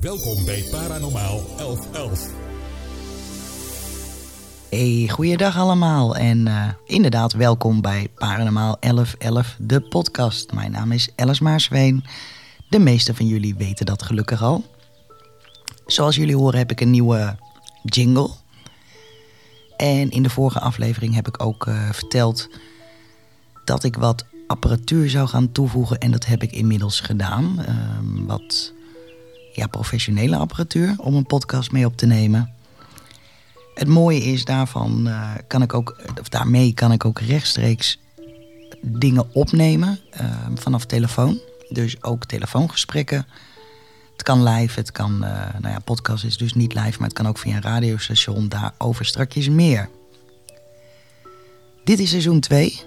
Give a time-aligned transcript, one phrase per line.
[0.00, 2.30] Welkom bij Paranormaal 1111.
[4.70, 10.52] Hey, goeiedag allemaal en uh, inderdaad welkom bij Paranormaal 1111, de podcast.
[10.52, 12.04] Mijn naam is Alice Maarsveen.
[12.68, 14.64] De meeste van jullie weten dat gelukkig al.
[15.86, 17.36] Zoals jullie horen heb ik een nieuwe
[17.82, 18.30] jingle.
[19.76, 22.48] En in de vorige aflevering heb ik ook uh, verteld
[23.64, 25.98] dat ik wat apparatuur zou gaan toevoegen.
[25.98, 27.56] En dat heb ik inmiddels gedaan.
[27.58, 28.76] Uh, wat
[29.52, 32.52] ja, professionele apparatuur om een podcast mee op te nemen.
[33.74, 37.98] Het mooie is daarvan uh, kan ik ook, of daarmee kan ik ook rechtstreeks
[38.80, 41.40] dingen opnemen uh, vanaf telefoon.
[41.68, 43.26] Dus ook telefoongesprekken.
[44.12, 47.16] Het kan live, het kan, uh, nou ja, podcast is dus niet live, maar het
[47.16, 48.48] kan ook via een radiostation.
[48.48, 49.88] Daarover strakjes meer.
[51.84, 52.80] Dit is seizoen 2,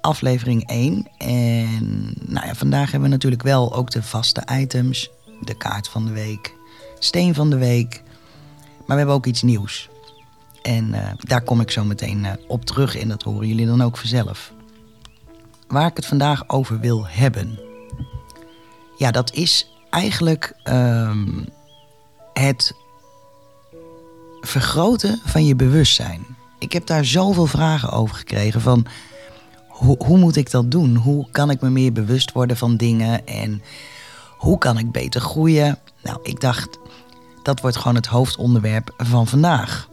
[0.00, 1.08] aflevering 1.
[1.18, 5.10] En nou ja, vandaag hebben we natuurlijk wel ook de vaste items.
[5.40, 6.54] De kaart van de week,
[6.98, 8.02] steen van de week.
[8.76, 9.88] Maar we hebben ook iets nieuws.
[10.62, 13.82] En uh, daar kom ik zo meteen uh, op terug en dat horen jullie dan
[13.82, 14.52] ook vanzelf.
[15.68, 17.58] Waar ik het vandaag over wil hebben.
[18.96, 21.46] Ja, dat is eigenlijk um,
[22.32, 22.74] het
[24.40, 26.26] vergroten van je bewustzijn.
[26.58, 28.86] Ik heb daar zoveel vragen over gekregen van
[29.68, 30.96] hoe, hoe moet ik dat doen?
[30.96, 33.62] Hoe kan ik me meer bewust worden van dingen en
[34.40, 35.78] hoe kan ik beter groeien?
[36.02, 36.78] Nou, ik dacht
[37.42, 39.88] dat wordt gewoon het hoofdonderwerp van vandaag.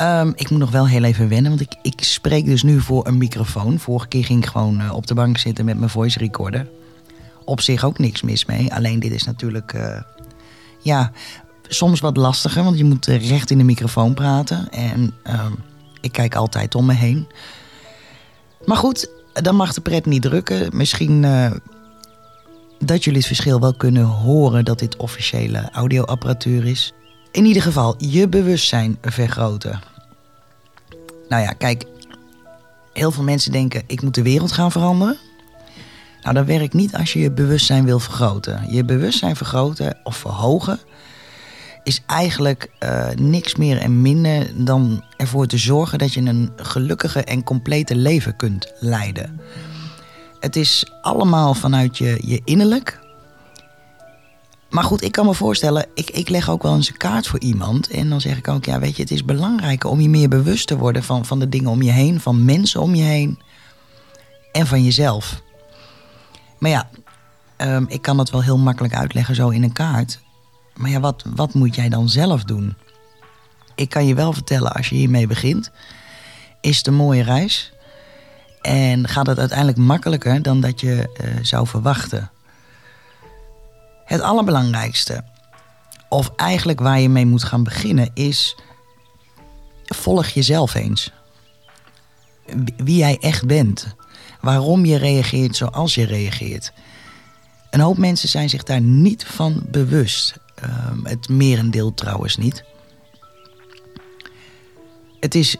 [0.00, 3.06] Um, ik moet nog wel heel even wennen, want ik, ik spreek dus nu voor
[3.06, 3.78] een microfoon.
[3.78, 6.68] Vorige keer ging ik gewoon uh, op de bank zitten met mijn voice recorder.
[7.44, 8.74] Op zich ook niks mis mee.
[8.74, 10.00] Alleen dit is natuurlijk, uh,
[10.82, 11.12] ja,
[11.62, 14.68] soms wat lastiger, want je moet uh, recht in de microfoon praten.
[14.70, 15.56] En um,
[16.00, 17.26] ik kijk altijd om me heen.
[18.64, 20.76] Maar goed, dan mag de pret niet drukken.
[20.76, 21.24] Misschien
[22.78, 26.92] dat jullie het verschil wel kunnen horen dat dit officiële audioapparatuur is.
[27.32, 29.80] In ieder geval, je bewustzijn vergroten.
[31.28, 31.84] Nou ja, kijk,
[32.92, 35.16] heel veel mensen denken: ik moet de wereld gaan veranderen.
[36.22, 38.66] Nou, dat werkt niet als je je bewustzijn wil vergroten.
[38.70, 40.78] Je bewustzijn vergroten of verhogen
[41.86, 47.24] is eigenlijk uh, niks meer en minder dan ervoor te zorgen dat je een gelukkige
[47.24, 49.40] en complete leven kunt leiden.
[50.46, 53.00] Het is allemaal vanuit je, je innerlijk.
[54.70, 57.40] Maar goed, ik kan me voorstellen, ik, ik leg ook wel eens een kaart voor
[57.40, 57.88] iemand.
[57.88, 60.66] En dan zeg ik ook, ja, weet je, het is belangrijk om je meer bewust
[60.66, 63.38] te worden van, van de dingen om je heen, van mensen om je heen
[64.52, 65.42] en van jezelf.
[66.58, 66.88] Maar ja,
[67.56, 70.20] um, ik kan dat wel heel makkelijk uitleggen zo in een kaart.
[70.74, 72.76] Maar ja, wat, wat moet jij dan zelf doen?
[73.74, 75.70] Ik kan je wel vertellen, als je hiermee begint,
[76.60, 77.74] is het een mooie reis.
[78.66, 82.30] En gaat het uiteindelijk makkelijker dan dat je uh, zou verwachten.
[84.04, 85.24] Het allerbelangrijkste,
[86.08, 88.56] of eigenlijk waar je mee moet gaan beginnen, is
[89.84, 91.12] volg jezelf eens.
[92.76, 93.94] Wie jij echt bent.
[94.40, 96.72] Waarom je reageert zoals je reageert.
[97.70, 100.34] Een hoop mensen zijn zich daar niet van bewust.
[100.64, 102.64] Um, het merendeel trouwens niet.
[105.20, 105.56] Het is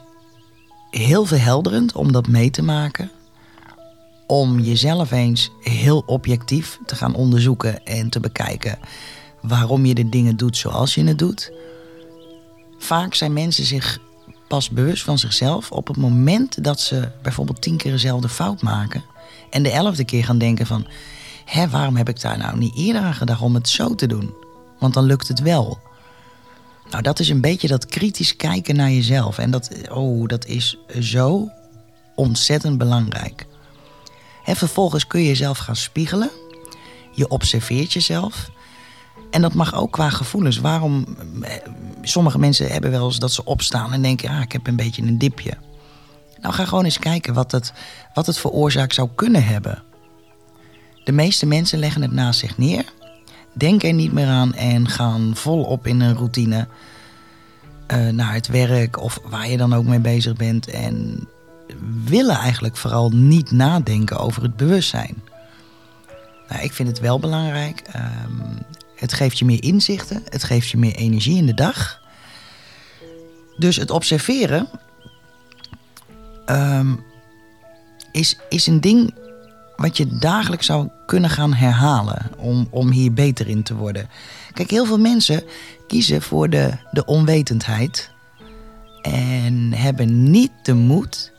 [0.91, 3.11] heel verhelderend om dat mee te maken.
[4.27, 8.79] Om jezelf eens heel objectief te gaan onderzoeken en te bekijken
[9.41, 11.53] waarom je de dingen doet zoals je het doet.
[12.79, 13.99] Vaak zijn mensen zich
[14.49, 19.05] pas bewust van zichzelf op het moment dat ze bijvoorbeeld tien keer dezelfde fout maken.
[19.51, 20.87] En de elfde keer gaan denken van,
[21.45, 24.35] hé, waarom heb ik daar nou niet eerder aan gedacht om het zo te doen?
[24.79, 25.79] Want dan lukt het wel.
[26.91, 29.39] Nou, dat is een beetje dat kritisch kijken naar jezelf.
[29.39, 31.51] En dat, oh, dat is zo
[32.15, 33.47] ontzettend belangrijk.
[34.45, 36.31] En vervolgens kun je jezelf gaan spiegelen.
[37.13, 38.51] Je observeert jezelf.
[39.31, 40.59] En dat mag ook qua gevoelens.
[40.59, 41.17] Waarom?
[42.03, 45.03] Sommige mensen hebben wel eens dat ze opstaan en denken: ah, ik heb een beetje
[45.03, 45.57] een dipje.
[46.41, 47.73] Nou, ga gewoon eens kijken wat het,
[48.15, 49.83] wat het voor oorzaak zou kunnen hebben.
[51.05, 52.93] De meeste mensen leggen het naast zich neer
[53.59, 56.67] Denk er niet meer aan en gaan volop in een routine
[57.93, 60.69] uh, naar het werk of waar je dan ook mee bezig bent.
[60.71, 61.27] En
[62.05, 65.23] willen eigenlijk vooral niet nadenken over het bewustzijn.
[66.49, 67.83] Nou, ik vind het wel belangrijk.
[67.97, 68.59] Um,
[68.97, 72.01] het geeft je meer inzichten, het geeft je meer energie in de dag.
[73.57, 74.69] Dus het observeren
[76.47, 77.05] um,
[78.13, 79.15] is, is een ding
[79.77, 84.09] wat je dagelijks zou kunnen gaan herhalen om, om hier beter in te worden.
[84.53, 85.43] Kijk, heel veel mensen
[85.87, 88.11] kiezen voor de, de onwetendheid
[89.03, 91.33] en hebben niet de moed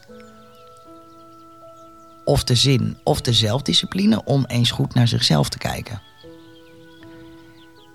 [2.24, 6.01] of de zin of de zelfdiscipline om eens goed naar zichzelf te kijken.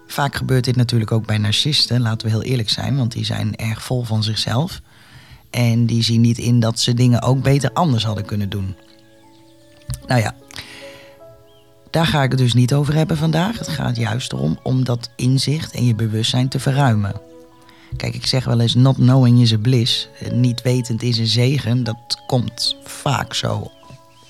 [0.06, 3.56] Vaak gebeurt dit natuurlijk ook bij narcisten, laten we heel eerlijk zijn, want die zijn
[3.56, 4.80] erg vol van zichzelf.
[5.50, 8.76] En die zien niet in dat ze dingen ook beter anders hadden kunnen doen.
[10.06, 10.34] Nou ja,
[11.90, 13.58] daar ga ik het dus niet over hebben vandaag.
[13.58, 17.20] Het gaat juist erom om dat inzicht en je bewustzijn te verruimen.
[17.96, 20.08] Kijk, ik zeg wel eens: not knowing is a bliss.
[20.30, 21.84] Niet wetend is een zegen.
[21.84, 23.70] Dat komt vaak zo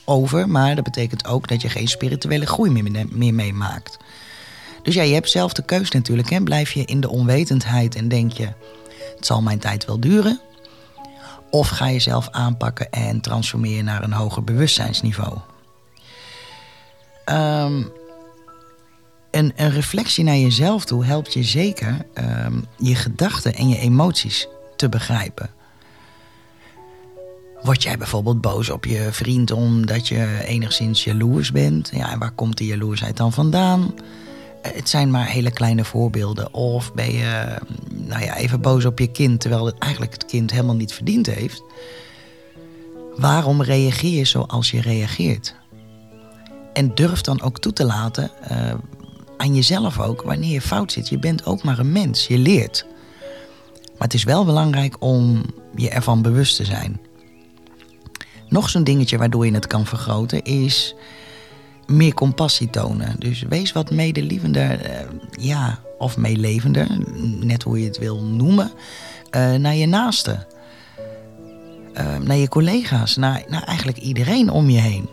[0.04, 0.48] over.
[0.48, 3.98] Maar dat betekent ook dat je geen spirituele groei meer, meemaakt.
[4.82, 6.30] Dus ja, je hebt zelf de keus natuurlijk.
[6.30, 6.40] Hè?
[6.40, 8.48] Blijf je in de onwetendheid en denk je:
[9.16, 10.40] het zal mijn tijd wel duren.
[11.50, 15.38] Of ga je zelf aanpakken en transformeer naar een hoger bewustzijnsniveau.
[17.26, 17.90] Um,
[19.30, 22.06] een, een, reflectie naar jezelf toe helpt je zeker
[22.46, 25.50] um, je gedachten en je emoties te begrijpen.
[27.62, 31.90] Word jij bijvoorbeeld boos op je vriend omdat je enigszins jaloers bent?
[31.94, 33.94] Ja, en waar komt die jaloersheid dan vandaan?
[34.62, 36.54] Het zijn maar hele kleine voorbeelden.
[36.54, 37.58] Of ben je
[37.90, 41.26] nou ja, even boos op je kind terwijl het eigenlijk het kind helemaal niet verdiend
[41.26, 41.62] heeft?
[43.16, 45.54] Waarom reageer je zoals je reageert?
[46.72, 48.74] En durf dan ook toe te laten uh,
[49.36, 51.08] aan jezelf ook wanneer je fout zit.
[51.08, 52.86] Je bent ook maar een mens, je leert.
[53.70, 55.42] Maar het is wel belangrijk om
[55.74, 57.00] je ervan bewust te zijn.
[58.48, 60.94] Nog zo'n dingetje waardoor je het kan vergroten is
[61.86, 63.14] meer compassie tonen.
[63.18, 64.96] Dus wees wat medelievender, uh,
[65.30, 66.86] ja, of meelevender,
[67.40, 68.70] net hoe je het wil noemen,
[69.36, 70.46] uh, naar je naasten.
[72.20, 75.08] Naar je collega's, naar, naar eigenlijk iedereen om je heen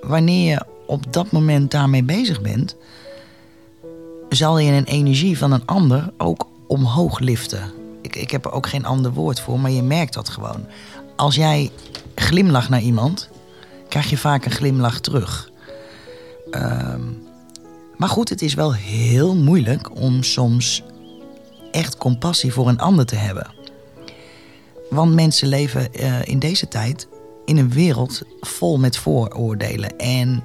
[0.00, 2.76] wanneer je op dat moment daarmee bezig bent,
[4.28, 7.72] zal je een energie van een ander ook omhoog liften.
[8.02, 10.66] Ik, ik heb er ook geen ander woord voor, maar je merkt dat gewoon.
[11.16, 11.70] Als jij
[12.14, 13.28] glimlacht naar iemand,
[13.88, 15.50] krijg je vaak een glimlach terug.
[16.50, 17.22] Um,
[17.96, 20.82] maar goed, het is wel heel moeilijk om soms
[21.70, 23.50] echt compassie voor een ander te hebben.
[24.90, 27.08] Want mensen leven uh, in deze tijd
[27.50, 29.96] in een wereld vol met vooroordelen.
[29.96, 30.42] En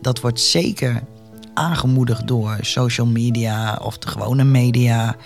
[0.00, 1.02] dat wordt zeker
[1.54, 5.16] aangemoedigd door social media of de gewone media.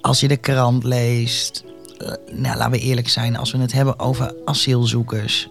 [0.00, 1.64] Als je de krant leest,
[1.98, 5.48] eh, nou, laten we eerlijk zijn, als we het hebben over asielzoekers.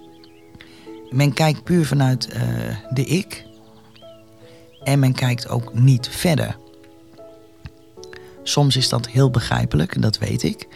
[1.10, 2.42] Men kijkt puur vanuit uh,
[2.94, 3.46] de ik.
[4.84, 6.58] En men kijkt ook niet verder.
[8.44, 10.68] Soms is dat heel begrijpelijk, dat weet ik.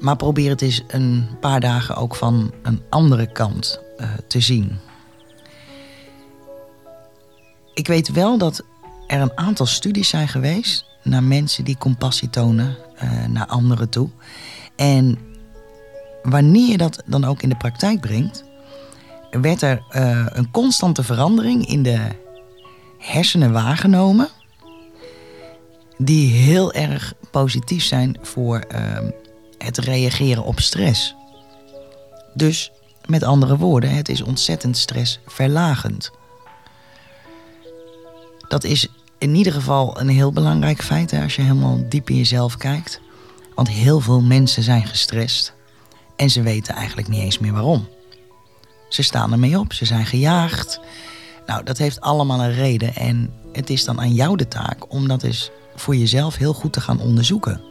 [0.00, 4.78] Maar probeer het eens een paar dagen ook van een andere kant uh, te zien.
[7.74, 8.64] Ik weet wel dat
[9.06, 14.08] er een aantal studies zijn geweest naar mensen die compassie tonen uh, naar anderen toe.
[14.76, 15.18] En
[16.22, 18.44] wanneer je dat dan ook in de praktijk brengt,
[19.30, 22.08] werd er uh, een constante verandering in de
[22.98, 24.28] hersenen waargenomen.
[25.98, 28.98] Die heel erg positief zijn voor uh,
[29.64, 31.14] het reageren op stress.
[32.34, 32.72] Dus
[33.06, 36.10] met andere woorden, het is ontzettend stressverlagend.
[38.48, 42.16] Dat is in ieder geval een heel belangrijk feit hè, als je helemaal diep in
[42.16, 43.00] jezelf kijkt.
[43.54, 45.54] Want heel veel mensen zijn gestrest
[46.16, 47.88] en ze weten eigenlijk niet eens meer waarom.
[48.88, 50.80] Ze staan ermee op, ze zijn gejaagd.
[51.46, 55.08] Nou, dat heeft allemaal een reden en het is dan aan jou de taak om
[55.08, 57.69] dat eens voor jezelf heel goed te gaan onderzoeken.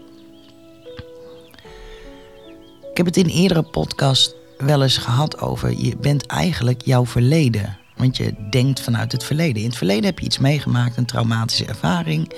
[3.06, 7.78] Heb het in eerdere podcast wel eens gehad over je bent eigenlijk jouw verleden.
[7.96, 9.62] Want je denkt vanuit het verleden.
[9.62, 12.32] In het verleden heb je iets meegemaakt, een traumatische ervaring.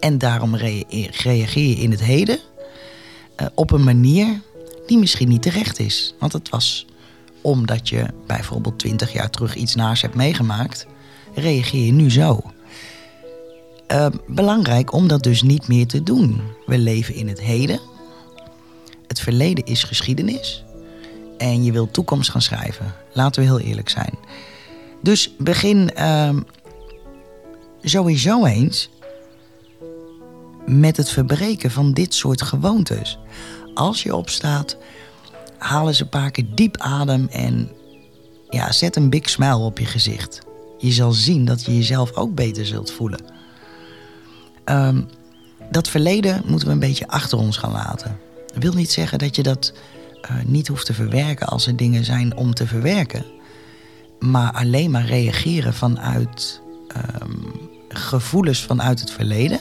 [0.00, 2.38] En daarom reageer je in het heden
[3.40, 4.40] uh, op een manier
[4.86, 6.14] die misschien niet terecht is.
[6.18, 6.86] Want het was
[7.40, 10.86] omdat je bijvoorbeeld 20 jaar terug iets naars hebt meegemaakt,
[11.34, 12.40] reageer je nu zo.
[13.88, 16.40] Uh, belangrijk om dat dus niet meer te doen.
[16.66, 17.80] We leven in het heden
[19.10, 20.64] het verleden is geschiedenis.
[21.38, 22.94] En je wilt toekomst gaan schrijven.
[23.12, 24.14] Laten we heel eerlijk zijn.
[25.02, 26.36] Dus begin uh,
[27.82, 28.90] sowieso eens
[30.66, 33.18] met het verbreken van dit soort gewoontes.
[33.74, 34.76] Als je opstaat,
[35.58, 37.70] haal eens een paar keer diep adem en
[38.48, 40.38] ja, zet een big smile op je gezicht.
[40.78, 43.24] Je zal zien dat je jezelf ook beter zult voelen.
[44.64, 45.08] Um,
[45.70, 48.28] dat verleden moeten we een beetje achter ons gaan laten.
[48.52, 49.72] Dat wil niet zeggen dat je dat
[50.22, 53.24] uh, niet hoeft te verwerken als er dingen zijn om te verwerken.
[54.18, 56.60] Maar alleen maar reageren vanuit
[57.22, 59.60] um, gevoelens vanuit het verleden.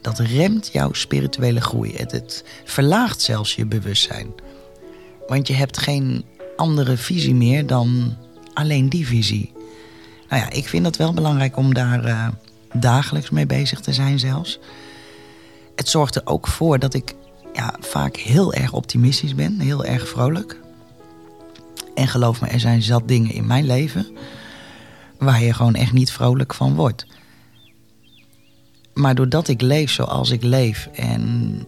[0.00, 1.96] Dat remt jouw spirituele groei.
[1.96, 4.26] Het, het verlaagt zelfs je bewustzijn.
[5.26, 6.24] Want je hebt geen
[6.56, 8.16] andere visie meer dan
[8.54, 9.52] alleen die visie.
[10.28, 12.28] Nou ja, ik vind het wel belangrijk om daar uh,
[12.72, 14.58] dagelijks mee bezig te zijn zelfs.
[15.74, 17.14] Het zorgt er ook voor dat ik
[17.58, 20.60] ja, vaak heel erg optimistisch ben, heel erg vrolijk.
[21.94, 24.06] En geloof me, er zijn zat dingen in mijn leven
[25.18, 27.06] waar je gewoon echt niet vrolijk van wordt.
[28.94, 31.66] Maar doordat ik leef zoals ik leef en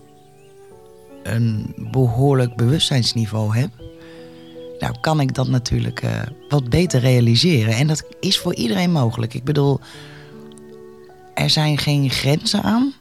[1.22, 3.70] een behoorlijk bewustzijnsniveau heb,
[4.78, 6.10] nou kan ik dat natuurlijk uh,
[6.48, 7.74] wat beter realiseren.
[7.74, 9.34] En dat is voor iedereen mogelijk.
[9.34, 9.80] Ik bedoel,
[11.34, 12.94] er zijn geen grenzen aan.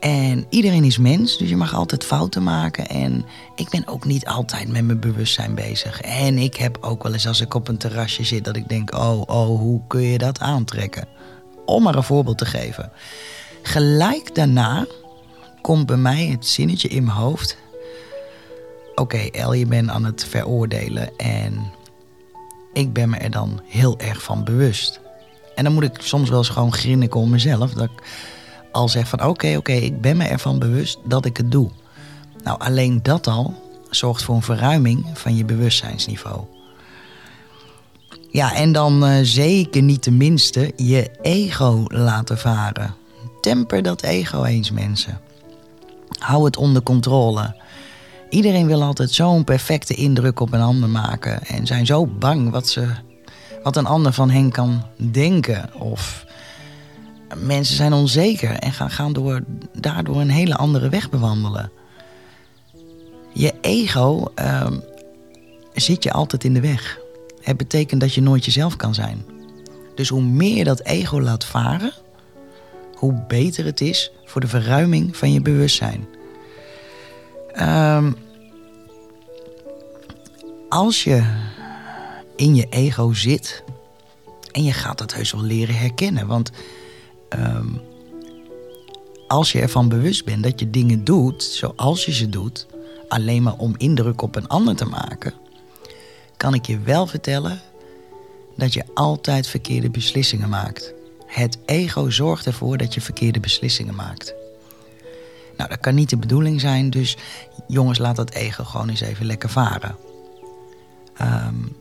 [0.00, 2.88] En iedereen is mens, dus je mag altijd fouten maken.
[2.88, 6.00] En ik ben ook niet altijd met mijn bewustzijn bezig.
[6.00, 8.94] En ik heb ook wel eens als ik op een terrasje zit dat ik denk:
[8.94, 11.08] oh, oh, hoe kun je dat aantrekken?
[11.64, 12.92] Om maar een voorbeeld te geven.
[13.62, 14.86] Gelijk daarna
[15.60, 17.56] komt bij mij het zinnetje in mijn hoofd.
[18.94, 21.72] Oké, El, je bent aan het veroordelen en
[22.72, 25.00] ik ben me er dan heel erg van bewust.
[25.54, 27.72] En dan moet ik soms wel eens gewoon grinniken om mezelf.
[27.72, 27.90] Dat
[28.72, 31.70] al zeg van oké, oké, ik ben me ervan bewust dat ik het doe.
[32.44, 33.54] Nou, alleen dat al
[33.90, 36.44] zorgt voor een verruiming van je bewustzijnsniveau.
[38.30, 42.94] Ja, en dan uh, zeker niet de minste je ego laten varen.
[43.40, 45.20] Temper dat ego eens, mensen.
[46.18, 47.56] Hou het onder controle.
[48.30, 52.68] Iedereen wil altijd zo'n perfecte indruk op een ander maken en zijn zo bang wat,
[52.68, 52.88] ze,
[53.62, 55.74] wat een ander van hen kan denken.
[55.74, 56.24] Of
[57.36, 59.40] mensen zijn onzeker en gaan, gaan door,
[59.72, 61.70] daardoor een hele andere weg bewandelen.
[63.32, 64.66] Je ego uh,
[65.74, 66.98] zit je altijd in de weg.
[67.40, 69.24] Het betekent dat je nooit jezelf kan zijn.
[69.94, 71.92] Dus hoe meer je dat ego laat varen,
[72.94, 76.06] hoe beter het is voor de verruiming van je bewustzijn.
[77.60, 78.16] Um,
[80.68, 81.22] als je
[82.36, 83.64] in je ego zit
[84.52, 86.50] en je gaat dat heus wel leren herkennen, want
[87.38, 87.80] um,
[89.26, 92.66] als je ervan bewust bent dat je dingen doet zoals je ze doet,
[93.08, 95.34] alleen maar om indruk op een ander te maken,
[96.36, 97.60] kan ik je wel vertellen
[98.56, 100.92] dat je altijd verkeerde beslissingen maakt.
[101.26, 104.34] Het ego zorgt ervoor dat je verkeerde beslissingen maakt.
[105.56, 107.16] Nou, dat kan niet de bedoeling zijn, dus
[107.66, 109.96] jongens, laat dat ego gewoon eens even lekker varen.
[111.22, 111.76] Um,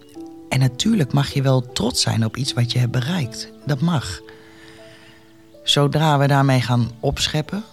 [0.49, 3.51] en natuurlijk mag je wel trots zijn op iets wat je hebt bereikt.
[3.65, 4.21] Dat mag.
[5.69, 7.63] Zodra we daarmee gaan opscheppen,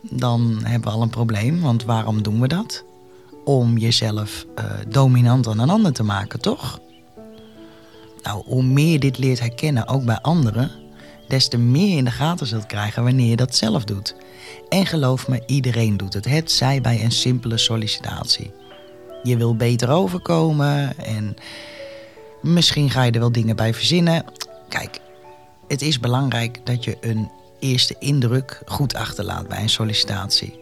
[0.00, 1.60] dan hebben we al een probleem.
[1.60, 2.84] Want waarom doen we dat?
[3.44, 6.80] Om jezelf uh, dominant aan een ander te maken, toch?
[8.22, 10.70] Nou, hoe meer je dit leert herkennen, ook bij anderen,
[11.28, 14.16] des te meer in de gaten zult krijgen wanneer je dat zelf doet.
[14.68, 16.24] En geloof me, iedereen doet het.
[16.24, 18.50] Het zij bij een simpele sollicitatie.
[19.22, 21.36] Je wil beter overkomen en
[22.42, 24.24] misschien ga je er wel dingen bij verzinnen.
[24.68, 25.00] Kijk,
[25.72, 30.60] het is belangrijk dat je een eerste indruk goed achterlaat bij een sollicitatie.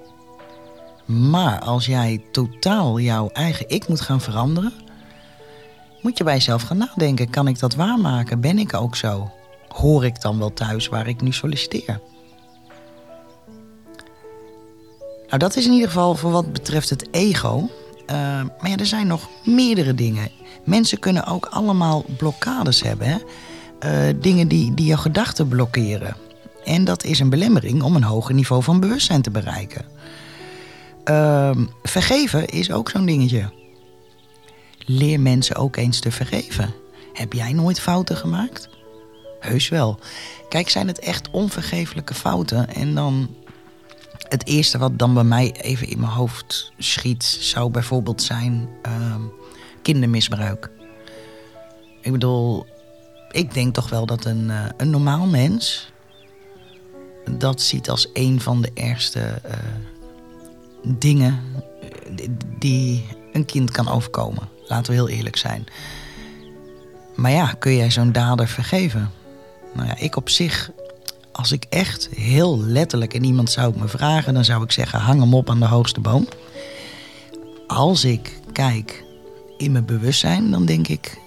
[1.05, 4.73] Maar als jij totaal jouw eigen ik moet gaan veranderen,
[6.03, 8.41] moet je bij jezelf gaan nadenken: kan ik dat waarmaken?
[8.41, 9.31] Ben ik ook zo?
[9.69, 12.01] Hoor ik dan wel thuis waar ik nu solliciteer?
[15.27, 17.71] Nou, dat is in ieder geval voor wat betreft het ego.
[18.07, 18.17] Uh,
[18.61, 20.31] maar ja, er zijn nog meerdere dingen.
[20.65, 23.07] Mensen kunnen ook allemaal blokkades hebben.
[23.07, 23.19] Hè?
[23.85, 26.17] Uh, dingen die, die jouw gedachten blokkeren.
[26.65, 29.85] En dat is een belemmering om een hoger niveau van bewustzijn te bereiken.
[31.05, 31.51] Uh,
[31.83, 33.53] vergeven is ook zo'n dingetje.
[34.79, 36.75] Leer mensen ook eens te vergeven.
[37.13, 38.69] Heb jij nooit fouten gemaakt?
[39.41, 39.99] Heus wel.
[40.49, 43.29] Kijk, zijn het echt onvergeeflijke fouten en dan
[44.29, 49.15] het eerste wat dan bij mij even in mijn hoofd schiet, zou bijvoorbeeld zijn uh,
[49.83, 50.71] kindermisbruik.
[52.01, 52.67] Ik bedoel,
[53.31, 55.93] ik denk toch wel dat een, uh, een normaal mens
[57.39, 59.53] dat ziet als een van de ergste uh,
[60.99, 61.41] dingen
[62.59, 64.49] die een kind kan overkomen.
[64.67, 65.67] Laten we heel eerlijk zijn.
[67.17, 69.11] Maar ja, kun jij zo'n dader vergeven?
[69.75, 70.71] Nou ja, ik op zich
[71.33, 75.21] als ik echt heel letterlijk en iemand zou me vragen, dan zou ik zeggen: hang
[75.21, 76.29] hem op aan de hoogste boom.
[77.67, 79.05] Als ik kijk
[79.57, 81.20] in mijn bewustzijn, dan denk ik: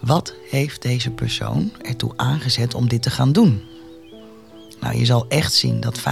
[0.00, 3.62] wat heeft deze persoon ertoe aangezet om dit te gaan doen?
[4.80, 6.04] Nou, je zal echt zien dat 95%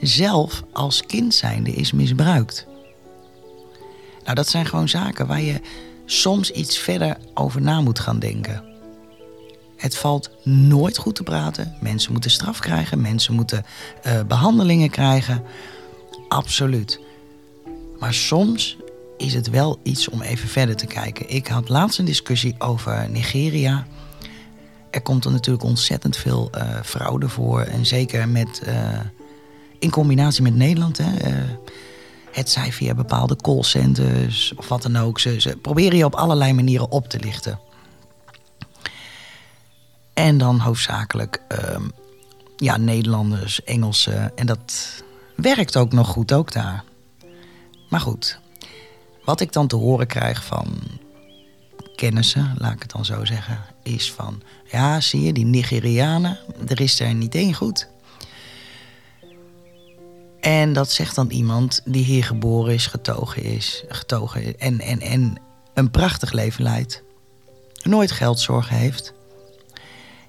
[0.00, 2.66] zelf als kind zijnde is misbruikt.
[4.24, 5.60] Nou, dat zijn gewoon zaken waar je
[6.04, 8.64] soms iets verder over na moet gaan denken.
[9.76, 11.76] Het valt nooit goed te praten.
[11.80, 13.64] Mensen moeten straf krijgen, mensen moeten
[14.06, 15.42] uh, behandelingen krijgen.
[16.28, 17.00] Absoluut.
[17.98, 18.76] Maar soms
[19.20, 21.30] is het wel iets om even verder te kijken.
[21.30, 23.86] Ik had laatst een discussie over Nigeria.
[24.90, 27.60] Er komt er natuurlijk ontzettend veel uh, fraude voor.
[27.60, 29.00] En zeker met, uh,
[29.78, 30.98] in combinatie met Nederland.
[30.98, 31.50] Hè, uh,
[32.32, 35.18] het zij via bepaalde callcenters of wat dan ook.
[35.18, 37.60] Ze, ze proberen je op allerlei manieren op te lichten.
[40.14, 41.80] En dan hoofdzakelijk uh,
[42.56, 44.36] ja, Nederlanders, Engelsen.
[44.36, 45.02] En dat
[45.36, 46.84] werkt ook nog goed, ook daar.
[47.88, 48.39] Maar goed,
[49.24, 50.80] wat ik dan te horen krijg van
[51.96, 54.42] kennissen, laat ik het dan zo zeggen, is van...
[54.70, 57.88] Ja, zie je, die Nigerianen, er is er niet één goed.
[60.40, 65.36] En dat zegt dan iemand die hier geboren is, getogen is, getogen en, en, en
[65.74, 67.02] een prachtig leven leidt.
[67.82, 69.12] Nooit geldzorgen heeft.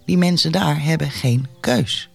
[0.05, 2.09] Die mensen daar hebben geen keus.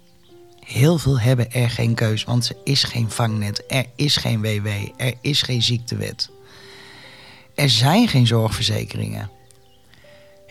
[0.61, 4.67] Heel veel hebben er geen keus, want er is geen vangnet, er is geen WW,
[4.97, 6.31] er is geen ziektewet.
[7.57, 9.31] Er zijn geen zorgverzekeringen.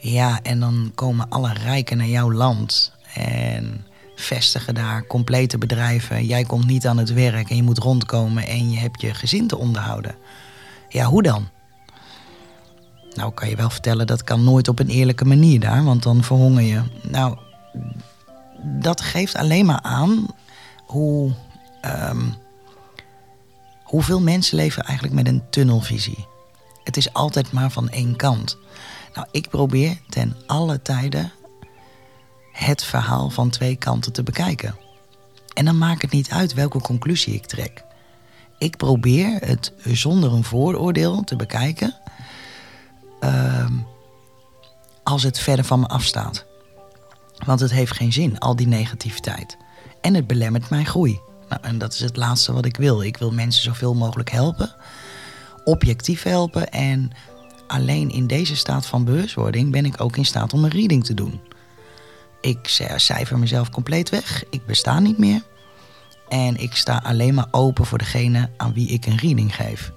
[0.01, 3.85] Ja, en dan komen alle rijken naar jouw land en
[4.15, 6.25] vestigen daar complete bedrijven.
[6.25, 9.47] Jij komt niet aan het werk en je moet rondkomen en je hebt je gezin
[9.47, 10.15] te onderhouden.
[10.89, 11.47] Ja, hoe dan?
[13.13, 16.23] Nou, kan je wel vertellen, dat kan nooit op een eerlijke manier daar, want dan
[16.23, 16.81] verhonger je.
[17.01, 17.37] Nou,
[18.61, 20.27] dat geeft alleen maar aan
[20.85, 21.31] hoe,
[22.09, 22.33] um,
[23.83, 26.33] hoeveel mensen leven eigenlijk met een tunnelvisie.
[26.85, 28.57] Het is altijd maar van één kant.
[29.13, 31.31] Nou, ik probeer ten alle tijden
[32.51, 34.75] het verhaal van twee kanten te bekijken.
[35.53, 37.83] En dan maakt het niet uit welke conclusie ik trek.
[38.57, 41.95] Ik probeer het zonder een vooroordeel te bekijken
[43.21, 43.69] uh,
[45.03, 46.45] als het verder van me afstaat.
[47.45, 49.57] Want het heeft geen zin, al die negativiteit.
[50.01, 51.19] En het belemmert mijn groei.
[51.49, 53.01] Nou, en dat is het laatste wat ik wil.
[53.01, 54.75] Ik wil mensen zoveel mogelijk helpen,
[55.65, 56.71] objectief helpen.
[56.71, 57.11] En
[57.67, 61.13] alleen in deze staat van bewustwording ben ik ook in staat om een reading te
[61.13, 61.41] doen.
[62.41, 62.59] Ik
[62.95, 64.43] cijfer mezelf compleet weg.
[64.49, 65.41] Ik besta niet meer.
[66.29, 69.91] En ik sta alleen maar open voor degene aan wie ik een reading geef.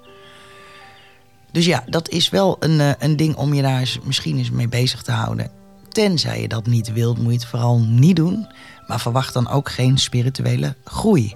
[1.51, 4.67] Dus ja, dat is wel een, eh, een ding om je daar misschien eens mee
[4.67, 5.51] bezig te houden.
[5.89, 8.47] Tenzij je dat niet wilt, moet je het vooral niet doen.
[8.87, 11.35] Maar verwacht dan ook geen spirituele groei.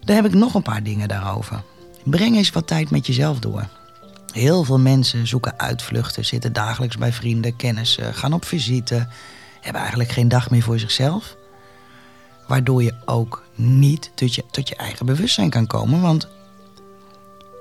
[0.00, 1.62] Dan heb ik nog een paar dingen daarover.
[2.04, 3.68] Breng eens wat tijd met jezelf door.
[4.32, 9.08] Heel veel mensen zoeken uitvluchten, zitten dagelijks bij vrienden, kennissen, gaan op visite,
[9.60, 11.36] hebben eigenlijk geen dag meer voor zichzelf.
[12.46, 16.28] Waardoor je ook niet tot je, tot je eigen bewustzijn kan komen, want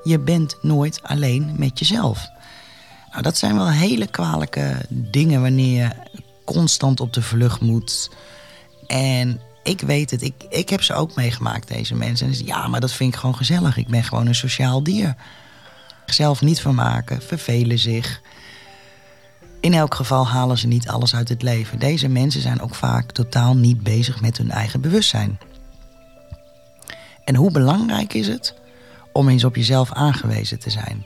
[0.03, 2.27] je bent nooit alleen met jezelf.
[3.11, 8.11] Nou, dat zijn wel hele kwalijke dingen wanneer je constant op de vlucht moet.
[8.87, 12.27] En ik weet het, ik, ik heb ze ook meegemaakt, deze mensen.
[12.27, 13.77] En ja, maar dat vind ik gewoon gezellig.
[13.77, 15.15] Ik ben gewoon een sociaal dier.
[16.05, 18.21] Zelf niet vermaken, vervelen zich.
[19.59, 21.79] In elk geval halen ze niet alles uit het leven.
[21.79, 25.39] Deze mensen zijn ook vaak totaal niet bezig met hun eigen bewustzijn.
[27.23, 28.55] En hoe belangrijk is het
[29.13, 31.05] om eens op jezelf aangewezen te zijn?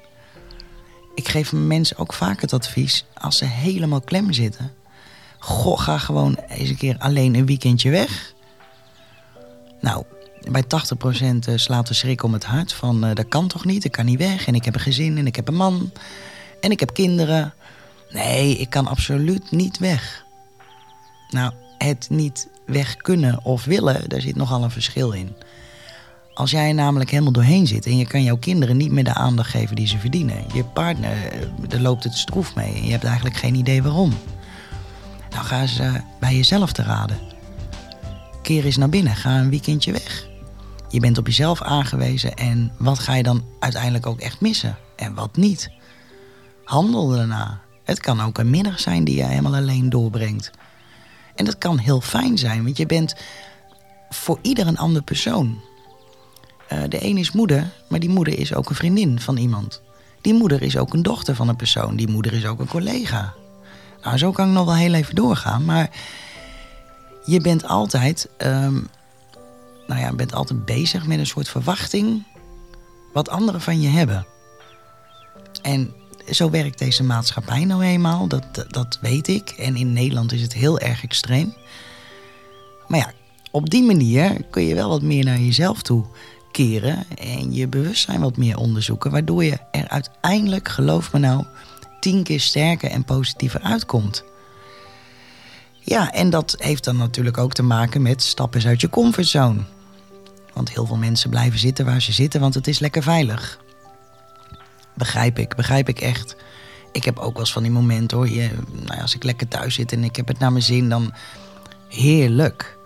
[1.16, 4.72] Ik geef mensen ook vaak het advies, als ze helemaal klem zitten...
[5.44, 8.34] Goh, ga gewoon eens een keer alleen een weekendje weg.
[9.84, 10.04] Nou,
[10.52, 10.68] bij 80%
[11.48, 14.06] eh, slaat de schrik om het hart van uh, dat kan toch niet, ik kan
[14.06, 15.92] niet weg en ik heb een gezin en ik heb een man
[16.62, 17.54] en ik heb kinderen.
[18.10, 20.26] Nee, ik kan absoluut niet weg.
[21.30, 25.36] Nou, het niet weg kunnen of willen, daar zit nogal een verschil in.
[26.34, 29.50] Als jij namelijk helemaal doorheen zit en je kan jouw kinderen niet meer de aandacht
[29.50, 30.46] geven die ze verdienen.
[30.54, 34.14] Je partner, eh, daar loopt het stroef mee en je hebt eigenlijk geen idee waarom.
[35.30, 37.33] Dan ga ze bij jezelf te raden.
[38.44, 40.28] Keer eens naar binnen, ga een weekendje weg.
[40.90, 45.14] Je bent op jezelf aangewezen en wat ga je dan uiteindelijk ook echt missen en
[45.14, 45.70] wat niet?
[46.64, 47.62] Handel daarna.
[47.84, 50.52] Het kan ook een middag zijn die je helemaal alleen doorbrengt.
[51.36, 53.16] En dat kan heel fijn zijn, want je bent
[54.10, 55.62] voor ieder een ander persoon.
[56.74, 59.82] Uh, de een is moeder, maar die moeder is ook een vriendin van iemand.
[60.22, 61.96] Die moeder is ook een dochter van een persoon.
[61.96, 63.34] Die moeder is ook een collega.
[64.04, 65.66] Nou, zo kan ik nog wel heel even doorgaan.
[65.66, 65.90] Maar
[67.26, 68.88] je bent altijd, um,
[69.88, 72.24] nou ja, bent altijd bezig met een soort verwachting
[73.14, 74.26] wat anderen van je hebben.
[75.62, 75.94] En
[76.32, 79.50] zo werkt deze maatschappij nou eenmaal, dat, dat weet ik.
[79.50, 81.54] En in Nederland is het heel erg extreem.
[82.88, 83.12] Maar ja,
[83.52, 86.06] op die manier kun je wel wat meer naar jezelf toe
[86.52, 91.46] keren en je bewustzijn wat meer onderzoeken, waardoor je er uiteindelijk, geloof me nou,
[92.00, 94.24] tien keer sterker en positiever uitkomt.
[95.86, 99.62] Ja, en dat heeft dan natuurlijk ook te maken met stappen uit je comfortzone.
[100.54, 103.60] Want heel veel mensen blijven zitten waar ze zitten, want het is lekker veilig.
[104.94, 106.36] begrijp ik, begrijp ik echt.
[106.92, 108.30] Ik heb ook wel eens van die momenten hoor.
[108.30, 110.90] Je, nou ja, als ik lekker thuis zit en ik heb het naar mijn zin,
[110.90, 111.14] dan
[111.90, 112.78] heerlijk.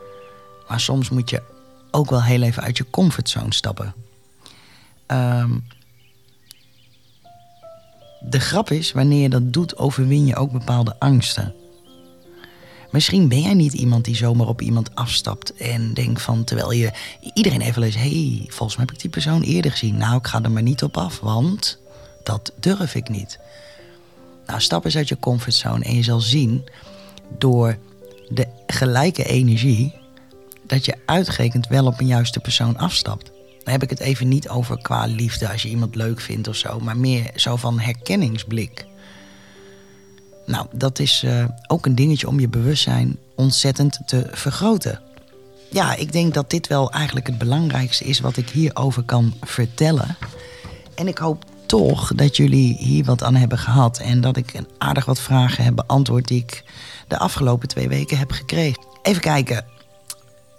[0.68, 1.42] Maar soms moet je
[1.92, 3.94] ook wel heel even uit je comfortzone stappen.
[5.06, 5.52] Ehm,
[8.20, 11.54] de grap is, wanneer je dat doet, overwin je ook bepaalde angsten.
[12.92, 16.92] Misschien ben jij niet iemand die zomaar op iemand afstapt en denkt van terwijl je
[17.34, 19.98] iedereen even leest: hey, volgens mij heb ik die persoon eerder gezien.
[19.98, 21.80] Nou, ik ga er maar niet op af, want
[22.24, 23.40] dat durf ik niet.
[24.48, 26.64] Nou, stap eens uit je comfortzone en je zal zien
[27.38, 27.78] door
[28.30, 29.94] de gelijke energie
[30.68, 33.32] dat je uitgerekend wel op een juiste persoon afstapt.
[33.64, 36.56] Dan heb ik het even niet over qua liefde als je iemand leuk vindt of
[36.56, 38.86] zo, maar meer zo van herkenningsblik.
[40.48, 45.02] Nou, dat is uh, ook een dingetje om je bewustzijn ontzettend te vergroten.
[45.72, 50.18] Ja, ik denk dat dit wel eigenlijk het belangrijkste is wat ik hierover kan vertellen.
[50.96, 54.68] En ik hoop toch dat jullie hier wat aan hebben gehad en dat ik een
[54.78, 56.64] aardig wat vragen heb beantwoord die ik
[57.08, 58.86] de afgelopen twee weken heb gekregen.
[59.02, 59.66] Even kijken.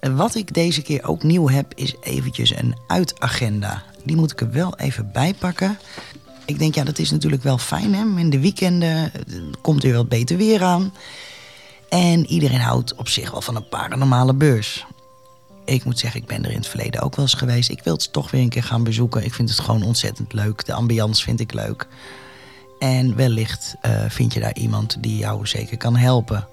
[0.01, 3.83] Wat ik deze keer ook nieuw heb, is eventjes een uitagenda.
[4.05, 5.79] Die moet ik er wel even bij pakken.
[6.49, 7.95] Ik denk, ja, dat is natuurlijk wel fijn.
[7.95, 8.19] Hè?
[8.19, 9.21] In de weekenden eh,
[9.61, 10.95] komt er wat beter weer aan.
[11.89, 14.87] En iedereen houdt op zich wel van een paranormale beurs.
[15.65, 17.71] Ik moet zeggen, ik ben er in het verleden ook wel eens geweest.
[17.71, 19.25] Ik wil het toch weer een keer gaan bezoeken.
[19.25, 20.65] Ik vind het gewoon ontzettend leuk.
[20.65, 21.87] De ambiance vind ik leuk.
[22.79, 26.49] En wellicht uh, vind je daar iemand die jou zeker kan helpen.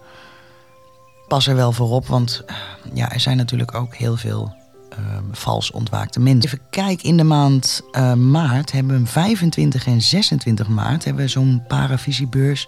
[1.28, 2.56] Pas er wel voor op, want uh,
[2.94, 4.56] ja, er zijn natuurlijk ook heel veel
[5.00, 6.44] uh, vals ontwaakte mensen.
[6.44, 7.82] Even kijken, in de maand
[8.18, 12.68] maart hebben we 25 en 26 maart hebben we zo'n paravisiebeurs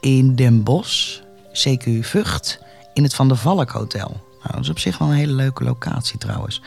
[0.00, 1.20] in Den Bosch,
[1.52, 2.60] CQ Vught,
[2.94, 4.20] in het Van der Valk Hotel.
[4.42, 6.62] Nou, dat is op zich wel een hele leuke locatie trouwens.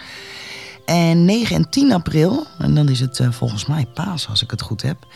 [0.86, 4.62] En 9 en 10 april, en dan is het volgens mij paas als ik het
[4.62, 5.08] goed heb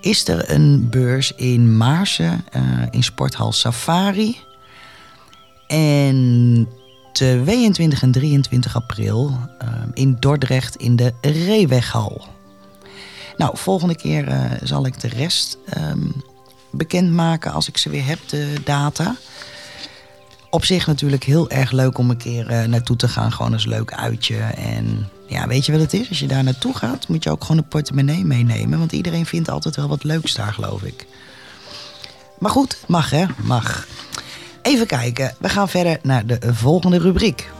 [0.00, 4.38] is er een beurs in Maarsen, uh, in Sporthal Safari.
[5.66, 6.68] En
[7.12, 12.26] 22 en 23 april uh, in Dordrecht in de Reeweghal.
[13.36, 16.22] Nou, volgende keer uh, zal ik de rest um,
[16.70, 19.16] bekendmaken als ik ze weer heb, de data.
[20.50, 23.32] Op zich natuurlijk heel erg leuk om een keer uh, naartoe te gaan.
[23.32, 24.36] Gewoon als leuk uitje.
[24.38, 26.08] En ja, weet je wat het is?
[26.08, 28.78] Als je daar naartoe gaat, moet je ook gewoon een portemonnee meenemen.
[28.78, 31.06] Want iedereen vindt altijd wel wat leuks daar, geloof ik.
[32.38, 33.86] Maar goed, mag hè, mag.
[34.62, 37.50] Even kijken, we gaan verder naar de volgende rubriek.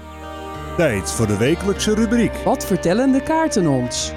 [0.76, 2.32] Tijd voor de wekelijkse rubriek.
[2.44, 4.12] Wat vertellen de kaarten ons?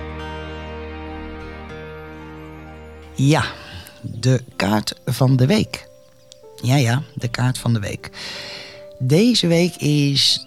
[3.15, 3.43] Ja,
[4.01, 5.87] de kaart van de week.
[6.61, 8.09] Ja, ja, de kaart van de week.
[8.99, 10.45] Deze week is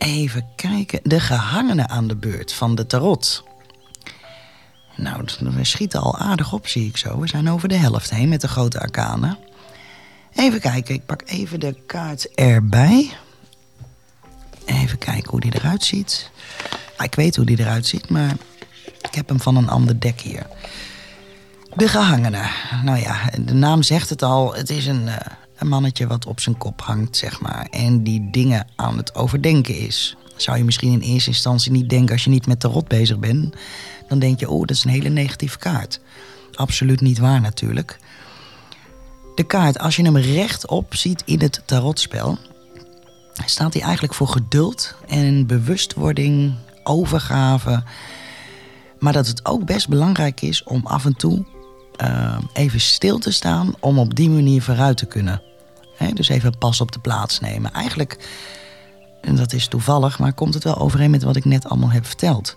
[0.00, 1.00] Even kijken.
[1.02, 3.44] De gehangene aan de beurt van de tarot.
[4.96, 7.18] Nou, we schieten al aardig op, zie ik zo.
[7.18, 9.38] We zijn over de helft heen met de grote arkanen.
[10.34, 13.10] Even kijken, ik pak even de kaart erbij.
[14.64, 16.30] Even kijken hoe die eruit ziet.
[16.98, 18.36] Ik weet hoe die eruit ziet, maar
[19.02, 20.46] ik heb hem van een ander dek hier.
[21.74, 22.50] De gehangene.
[22.84, 24.54] Nou ja, de naam zegt het al.
[24.54, 25.16] Het is een, uh,
[25.56, 27.66] een mannetje wat op zijn kop hangt, zeg maar.
[27.70, 30.16] En die dingen aan het overdenken is.
[30.36, 33.54] Zou je misschien in eerste instantie niet denken als je niet met tarot bezig bent.
[34.08, 36.00] Dan denk je, oh, dat is een hele negatieve kaart.
[36.54, 37.98] Absoluut niet waar natuurlijk.
[39.40, 42.38] De kaart, als je hem rechtop ziet in het tarotspel,
[43.44, 47.82] staat hij eigenlijk voor geduld en bewustwording, overgave.
[48.98, 51.44] Maar dat het ook best belangrijk is om af en toe
[52.02, 55.42] uh, even stil te staan om op die manier vooruit te kunnen.
[56.14, 57.72] Dus even pas op de plaats nemen.
[57.72, 58.28] Eigenlijk,
[59.20, 62.06] en dat is toevallig, maar komt het wel overeen met wat ik net allemaal heb
[62.06, 62.56] verteld.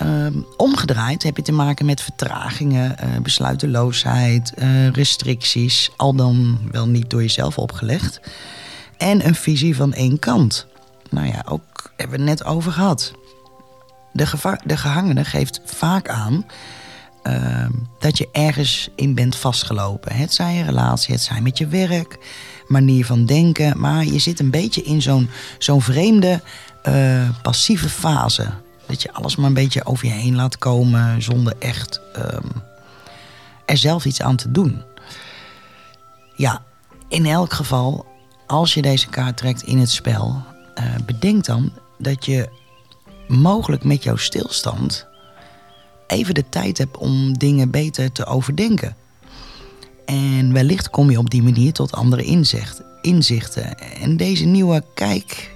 [0.00, 6.88] Um, omgedraaid heb je te maken met vertragingen, uh, besluiteloosheid, uh, restricties, al dan wel
[6.88, 8.20] niet door jezelf opgelegd.
[8.96, 10.66] En een visie van één kant.
[11.10, 13.12] Nou ja, ook hebben we het net over gehad.
[14.12, 16.44] De, de gehangene geeft vaak aan
[17.22, 17.66] uh,
[17.98, 20.16] dat je ergens in bent vastgelopen.
[20.16, 22.18] Het zij een relatie, het zij met je werk,
[22.66, 23.80] manier van denken.
[23.80, 26.40] Maar je zit een beetje in zo'n zo'n vreemde
[26.88, 28.50] uh, passieve fase.
[28.92, 32.62] Dat je alles maar een beetje over je heen laat komen zonder echt um,
[33.66, 34.82] er zelf iets aan te doen.
[36.36, 36.62] Ja,
[37.08, 38.06] in elk geval,
[38.46, 40.42] als je deze kaart trekt in het spel,
[40.74, 42.48] uh, bedenk dan dat je
[43.28, 45.06] mogelijk met jouw stilstand
[46.06, 48.96] even de tijd hebt om dingen beter te overdenken.
[50.04, 53.78] En wellicht kom je op die manier tot andere inzicht, inzichten.
[53.78, 55.51] En deze nieuwe kijk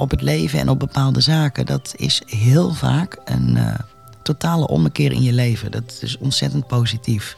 [0.00, 3.74] op het leven en op bepaalde zaken, dat is heel vaak een uh,
[4.22, 5.70] totale ommekeer in je leven.
[5.70, 7.36] Dat is ontzettend positief.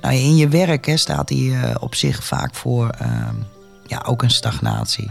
[0.00, 3.34] Nou, in je werk hè, staat hij eh, op zich vaak voor ehm,
[3.86, 5.10] ja, ook een stagnatie.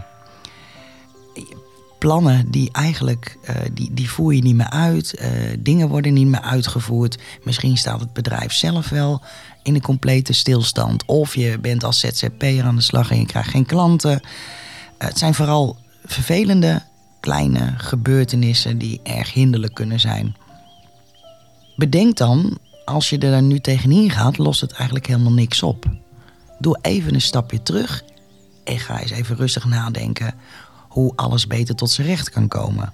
[1.98, 5.22] Plannen die eigenlijk, uh, die, die voer je niet meer uit.
[5.58, 7.18] Dingen worden niet meer uitgevoerd.
[7.42, 9.22] Misschien staat het bedrijf zelf wel
[9.62, 11.04] in een complete stilstand.
[11.06, 14.20] Of je bent als ZZP'er aan de slag en je krijgt geen klanten.
[14.98, 16.82] het zijn vooral vervelende
[17.20, 20.36] kleine gebeurtenissen die erg hinderlijk kunnen zijn.
[21.76, 25.84] Bedenk dan, als je er nu tegenin gaat, lost het eigenlijk helemaal niks op.
[26.58, 28.04] Doe even een stapje terug
[28.64, 30.34] en ga eens even rustig nadenken
[30.88, 32.92] hoe alles beter tot zijn recht kan komen.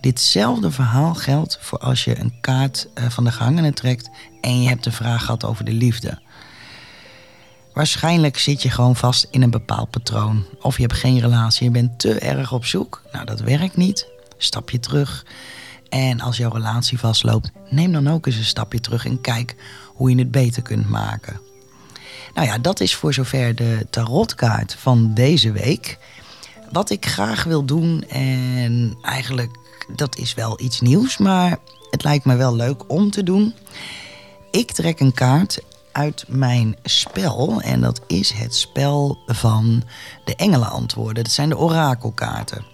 [0.00, 4.68] Ditzelfde verhaal geldt voor als je een kaart eh, van de gehangene trekt en je
[4.68, 6.18] hebt een vraag gehad over de liefde.
[7.74, 10.44] Waarschijnlijk zit je gewoon vast in een bepaald patroon.
[10.60, 13.02] Of je hebt geen relatie, je bent te erg op zoek.
[13.12, 14.08] Nou, dat werkt niet.
[14.36, 15.26] Stap je terug.
[15.88, 19.56] En als jouw relatie vastloopt, neem dan ook eens een stapje terug en kijk
[19.94, 21.40] hoe je het beter kunt maken.
[22.34, 25.98] Nou ja, dat is voor zover de tarotkaart van deze week.
[26.72, 29.50] Wat ik graag wil doen, en eigenlijk
[29.96, 31.58] dat is wel iets nieuws, maar
[31.90, 33.54] het lijkt me wel leuk om te doen.
[34.50, 35.60] Ik trek een kaart
[35.94, 37.60] uit mijn spel.
[37.60, 39.82] En dat is het spel van
[40.24, 41.24] de engelenantwoorden.
[41.24, 42.64] Dat zijn de orakelkaarten.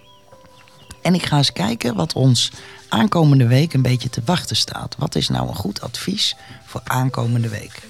[1.01, 2.51] En ik ga eens kijken wat ons
[2.89, 4.95] aankomende week een beetje te wachten staat.
[4.97, 7.89] Wat is nou een goed advies voor aankomende week?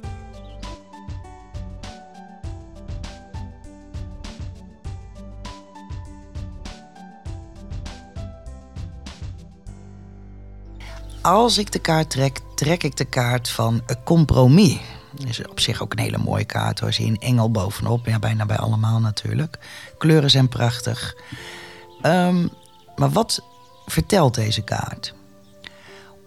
[11.22, 14.80] Als ik de kaart trek, trek ik de kaart van een compromis.
[15.28, 16.94] Is op zich ook een hele mooie kaart hoor.
[16.94, 18.06] Zie je een engel bovenop.
[18.06, 19.60] Ja, bijna bij allemaal natuurlijk.
[19.98, 21.16] Kleuren zijn prachtig.
[22.04, 22.50] Um,
[22.96, 23.44] maar wat
[23.86, 25.14] vertelt deze kaart?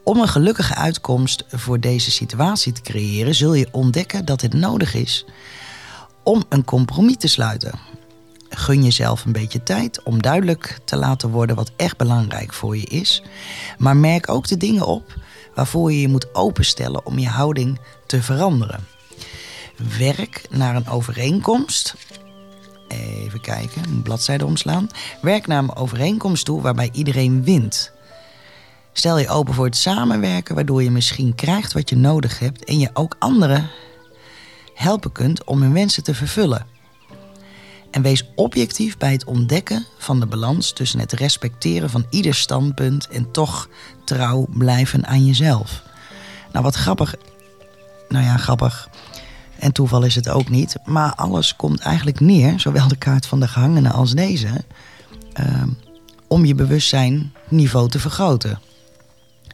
[0.05, 4.95] Om een gelukkige uitkomst voor deze situatie te creëren, zul je ontdekken dat het nodig
[4.95, 5.25] is
[6.23, 7.79] om een compromis te sluiten.
[8.49, 12.87] Gun jezelf een beetje tijd om duidelijk te laten worden wat echt belangrijk voor je
[12.87, 13.23] is.
[13.79, 15.15] Maar merk ook de dingen op
[15.55, 18.87] waarvoor je je moet openstellen om je houding te veranderen.
[19.99, 21.95] Werk naar een overeenkomst.
[22.89, 24.89] Even kijken, een bladzijde omslaan.
[25.21, 27.93] Werk naar een overeenkomst toe waarbij iedereen wint.
[28.93, 32.79] Stel je open voor het samenwerken, waardoor je misschien krijgt wat je nodig hebt en
[32.79, 33.71] je ook anderen
[34.75, 36.67] helpen kunt om hun wensen te vervullen.
[37.91, 43.09] En wees objectief bij het ontdekken van de balans tussen het respecteren van ieder standpunt
[43.09, 43.69] en toch
[44.05, 45.83] trouw blijven aan jezelf.
[46.53, 47.15] Nou, wat grappig.
[48.09, 48.89] Nou ja, grappig.
[49.59, 50.77] En toeval is het ook niet.
[50.85, 54.65] Maar alles komt eigenlijk neer, zowel de kaart van de gehangene als deze,
[55.41, 55.63] uh,
[56.29, 58.61] om je bewustzijnniveau te vergroten.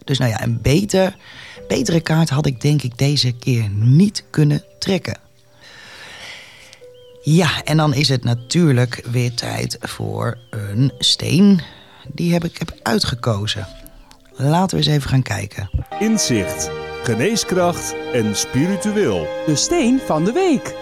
[0.04, 1.16] Dus nou ja, een beter,
[1.68, 5.18] betere kaart had ik denk ik deze keer niet kunnen trekken.
[7.22, 11.60] Ja, en dan is het natuurlijk weer tijd voor een steen.
[12.12, 13.66] Die heb ik heb uitgekozen.
[14.36, 15.70] Laten we eens even gaan kijken.
[15.98, 16.70] Inzicht,
[17.02, 19.26] geneeskracht en spiritueel.
[19.46, 20.74] De steen van de week.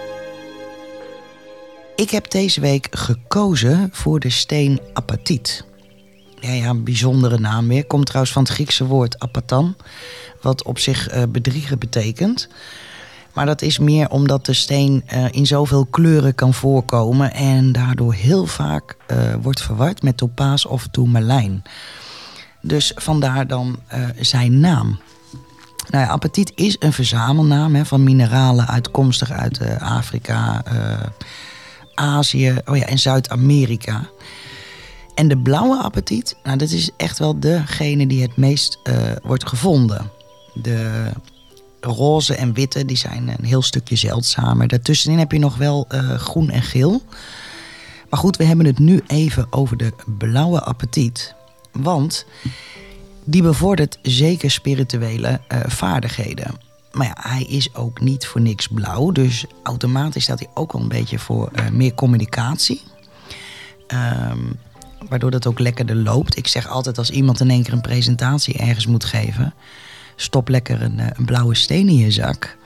[1.95, 5.65] Ik heb deze week gekozen voor de steen apatiet.
[6.39, 7.85] Ja, ja, een bijzondere naam weer.
[7.85, 9.75] Komt trouwens van het Griekse woord apatan,
[10.41, 12.47] wat op zich uh, bedriegen betekent.
[13.33, 18.13] Maar dat is meer omdat de steen uh, in zoveel kleuren kan voorkomen en daardoor
[18.13, 21.63] heel vaak uh, wordt verward met topaas of tourmalijn.
[22.61, 24.99] Dus vandaar dan uh, zijn naam.
[25.89, 30.63] Nou ja, apatiet is een verzamelnaam hè, van mineralen uitkomstig uit Afrika,
[31.93, 34.09] Azië oh ja, en Zuid-Amerika.
[35.15, 38.79] En de blauwe apatiet, nou, dat is echt wel degene die het meest
[39.23, 40.11] wordt gevonden.
[40.53, 41.11] De
[41.81, 44.67] roze en witte, die zijn een heel stukje zeldzamer.
[44.67, 47.01] Daartussenin heb je nog wel groen en geel.
[48.09, 51.35] Maar goed, we hebben het nu even over de blauwe appetiet.
[51.71, 52.25] Want
[53.29, 56.51] die bevordert zeker spirituele uh, vaardigheden.
[56.91, 59.11] Maar ja, hij is ook niet voor niks blauw.
[59.11, 62.81] Dus automatisch staat hij ook wel een beetje voor uh, meer communicatie.
[64.31, 64.59] Um,
[65.09, 66.37] waardoor dat ook lekkerder loopt.
[66.37, 69.53] Ik zeg altijd als iemand in één keer een presentatie ergens moet geven
[70.21, 72.57] stop lekker een, een, blauwe steen in je zak.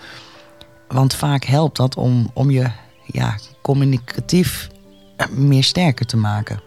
[0.87, 2.69] Want vaak helpt dat om, om je
[3.05, 4.69] ja, communicatief
[5.29, 6.61] meer sterker te maken.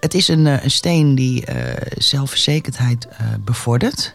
[0.00, 1.56] Het is een, een steen die uh,
[1.96, 4.14] zelfverzekerdheid uh, bevordert.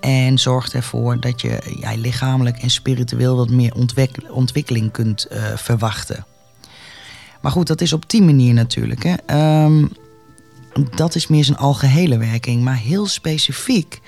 [0.00, 6.26] En zorgt ervoor dat je ja, lichamelijk en spiritueel wat meer ontwik ontwikkeling kunt verwachten.
[7.40, 9.02] Maar goed, dat is op die manier natuurlijk.
[9.02, 9.14] Hè.
[9.64, 9.90] Um,
[10.94, 12.62] dat is meer zijn algehele werking.
[12.62, 14.00] Maar heel specifiek,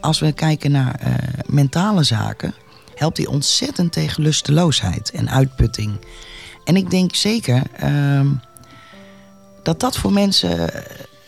[0.00, 1.14] als we kijken naar eh,
[1.46, 2.54] mentale zaken,
[2.94, 5.92] helpt hij ontzettend tegen lusteloosheid en uitputting.
[6.64, 8.26] En ik denk zeker ehm,
[9.66, 10.70] dat dat voor mensen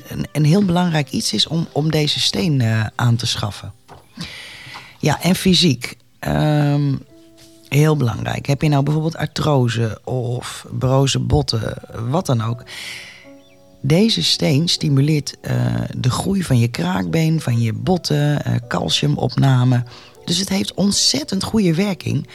[0.09, 3.73] een, een, heel belangrijk iets is om, om deze steen uh, aan te schaffen.
[4.99, 5.97] Ja, en fysiek.
[6.19, 6.95] Ehm,
[7.69, 8.47] heel belangrijk.
[8.47, 11.75] Heb je nou bijvoorbeeld artrose of broze botten,
[12.09, 12.63] wat dan ook.
[13.81, 15.53] Deze steen stimuleert uh,
[15.97, 19.83] de groei van je kraakbeen, van je botten, uh, calciumopname.
[20.25, 22.29] Dus het heeft ontzettend goede werking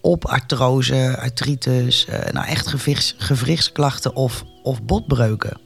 [0.00, 5.60] op artrose, artritis, nou echt gewrichts, gewrichtsklachten of, of botbreuken.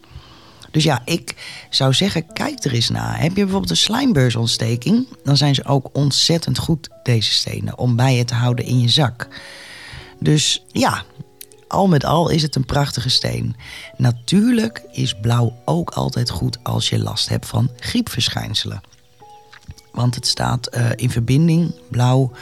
[0.71, 1.35] Dus ja, ik
[1.71, 3.21] zou zeggen, kijk er eens naar.
[3.21, 8.17] Heb je bijvoorbeeld een slijmbeursontsteking, dan zijn ze ook ontzettend goed, deze stenen, om bij
[8.17, 9.29] je te houden in je zak.
[10.19, 11.05] Dus ja,
[11.69, 13.57] al met al is het een prachtige steen.
[13.97, 18.81] Natuurlijk is blauw ook altijd goed als je last hebt van griepverschijnselen.
[19.93, 22.33] Want het staat uh, in verbinding, blauw,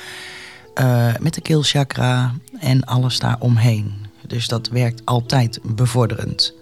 [0.74, 4.01] uh, met de keelchakra en alles daaromheen.
[4.32, 6.54] Dus dat werkt altijd bevorderend.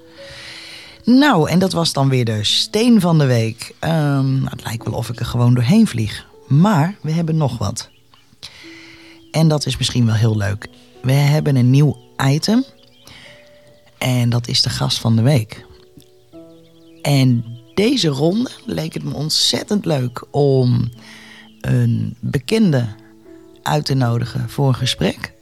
[1.04, 3.74] Nou, en dat was dan weer de steen van de week.
[3.84, 6.26] Um, het lijkt wel of ik er gewoon doorheen vlieg.
[6.48, 7.90] Maar we hebben nog wat.
[9.30, 10.68] En dat is misschien wel heel leuk.
[11.02, 12.64] We hebben een nieuw item.
[13.98, 15.66] En dat is de gast van de week.
[17.02, 20.90] En deze ronde leek het me ontzettend leuk om
[21.60, 22.86] een bekende
[23.62, 25.38] uit te nodigen voor een gesprek.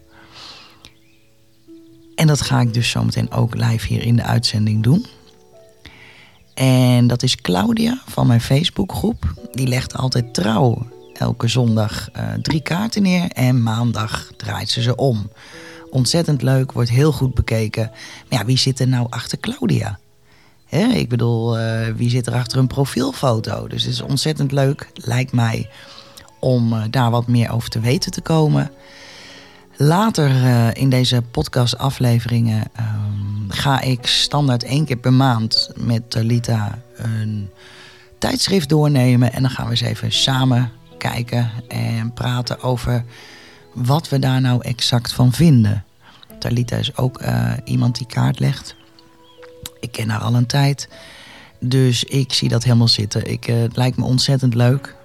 [2.19, 5.07] En dat ga ik dus zometeen ook live hier in de uitzending doen.
[6.55, 9.35] En dat is Claudia van mijn Facebookgroep.
[9.53, 14.97] Die legt altijd trouw elke zondag uh, drie kaarten neer en maandag draait ze ze
[14.97, 15.31] om.
[15.91, 17.91] Ontzettend leuk, wordt heel goed bekeken.
[18.29, 19.99] Maar ja, wie zit er nou achter Claudia?
[20.71, 23.69] Ik bedoel, uh, wie zit er achter een profielfoto?
[23.69, 25.71] Dus het is ontzettend leuk, lijkt mij,
[26.41, 28.71] om uh, daar wat meer over te weten te komen.
[29.81, 36.79] Later uh, in deze podcastafleveringen um, ga ik standaard één keer per maand met Talita
[36.97, 37.51] een
[38.19, 39.33] tijdschrift doornemen.
[39.33, 43.05] En dan gaan we eens even samen kijken en praten over
[43.75, 45.85] wat we daar nou exact van vinden.
[46.39, 48.75] Talita is ook uh, iemand die kaart legt.
[49.81, 50.89] Ik ken haar al een tijd.
[51.61, 53.31] Dus ik zie dat helemaal zitten.
[53.31, 54.97] Ik, uh, het lijkt me ontzettend leuk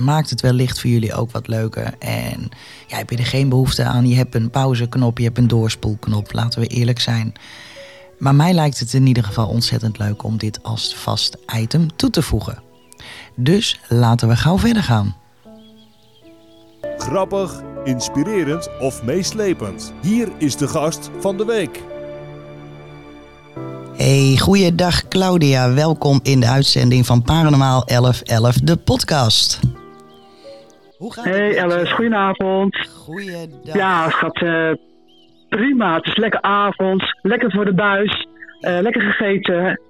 [0.00, 1.94] maakt het wellicht voor jullie ook wat leuker.
[1.98, 2.48] En
[2.86, 4.08] ja, heb je er geen behoefte aan.
[4.08, 6.32] Je hebt een pauzeknop, je hebt een doorspoelknop.
[6.32, 7.32] Laten we eerlijk zijn.
[8.18, 12.10] Maar mij lijkt het in ieder geval ontzettend leuk om dit als vast item toe
[12.10, 12.62] te voegen.
[13.36, 15.16] Dus laten we gauw verder gaan.
[16.96, 19.92] Grappig, inspirerend of meeslepend.
[20.02, 21.82] Hier is de gast van de week.
[23.96, 25.72] Hey, goeiedag Claudia.
[25.72, 29.60] Welkom in de uitzending van Paranormaal 1111, de podcast.
[31.02, 32.88] Hoe gaat hey Alice, goedenavond.
[32.94, 33.74] Goeiedag.
[33.74, 34.72] Ja, het gaat uh,
[35.48, 35.94] prima.
[35.94, 38.26] Het is lekker avond, lekker voor de buis,
[38.60, 39.80] uh, lekker gegeten.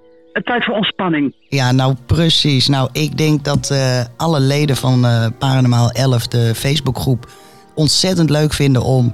[0.43, 1.35] Tijd voor ontspanning.
[1.49, 2.67] Ja, nou precies.
[2.67, 5.05] Nou, ik denk dat uh, alle leden van
[5.39, 7.27] Paranormaal 11, de Facebookgroep,
[7.75, 9.13] ontzettend leuk vinden om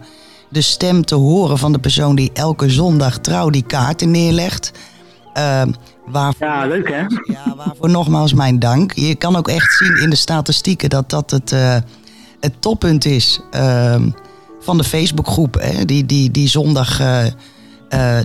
[0.50, 4.72] de stem te horen van de persoon die elke zondag trouw die kaarten neerlegt.
[5.38, 5.62] Uh,
[6.06, 7.00] waarvoor, ja, leuk hè?
[7.34, 8.94] Ja, waarvoor nogmaals mijn dank.
[8.94, 11.76] Je kan ook echt zien in de statistieken dat dat het, uh,
[12.40, 13.96] het toppunt is uh,
[14.60, 15.58] van de Facebookgroep.
[15.60, 15.86] Hè?
[15.86, 17.26] Die, die, die zondag uh,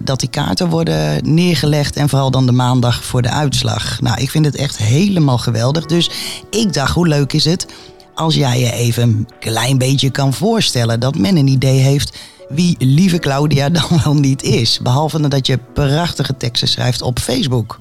[0.02, 4.00] dat die kaarten worden neergelegd en vooral dan de maandag voor de uitslag.
[4.00, 5.86] Nou, ik vind het echt helemaal geweldig.
[5.86, 6.10] Dus
[6.50, 7.66] ik dacht, hoe leuk is het
[8.14, 12.18] als jij je even een klein beetje kan voorstellen dat men een idee heeft
[12.54, 14.80] wie lieve Claudia dan wel niet is.
[14.82, 17.78] Behalve dat je prachtige teksten schrijft op Facebook.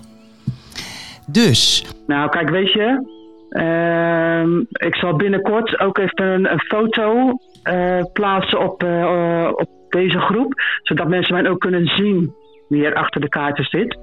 [1.27, 1.85] Dus.
[2.07, 3.11] Nou, kijk, weet je.
[3.49, 10.53] Uh, ik zal binnenkort ook even een, foto uh, plaatsen op, uh, op deze groep.
[10.81, 12.33] Zodat mensen mij ook kunnen zien
[12.67, 13.97] wie er achter de kaarten zit.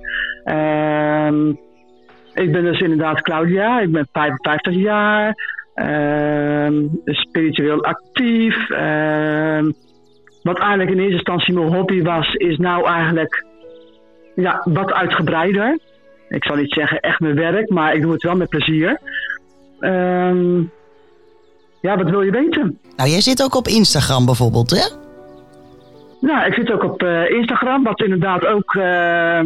[0.44, 1.48] Ehm,
[2.34, 3.80] ik ben dus inderdaad Claudia.
[3.80, 5.34] Ik ben 55 jaar.
[5.74, 8.68] Ehm, spiritueel actief.
[10.42, 13.44] Wat eigenlijk in eerste instantie mijn hobby was, is nou eigenlijk
[14.34, 15.78] ja, wat uitgebreider
[16.30, 19.00] ik zal niet zeggen echt mijn werk, maar ik doe het wel met plezier.
[19.80, 20.72] Um,
[21.80, 22.78] ja, wat wil je weten?
[22.96, 24.96] Nou, jij zit ook op Instagram bijvoorbeeld, hè?
[26.20, 29.40] Nou, ik zit ook op uh, Instagram, wat inderdaad ook uh,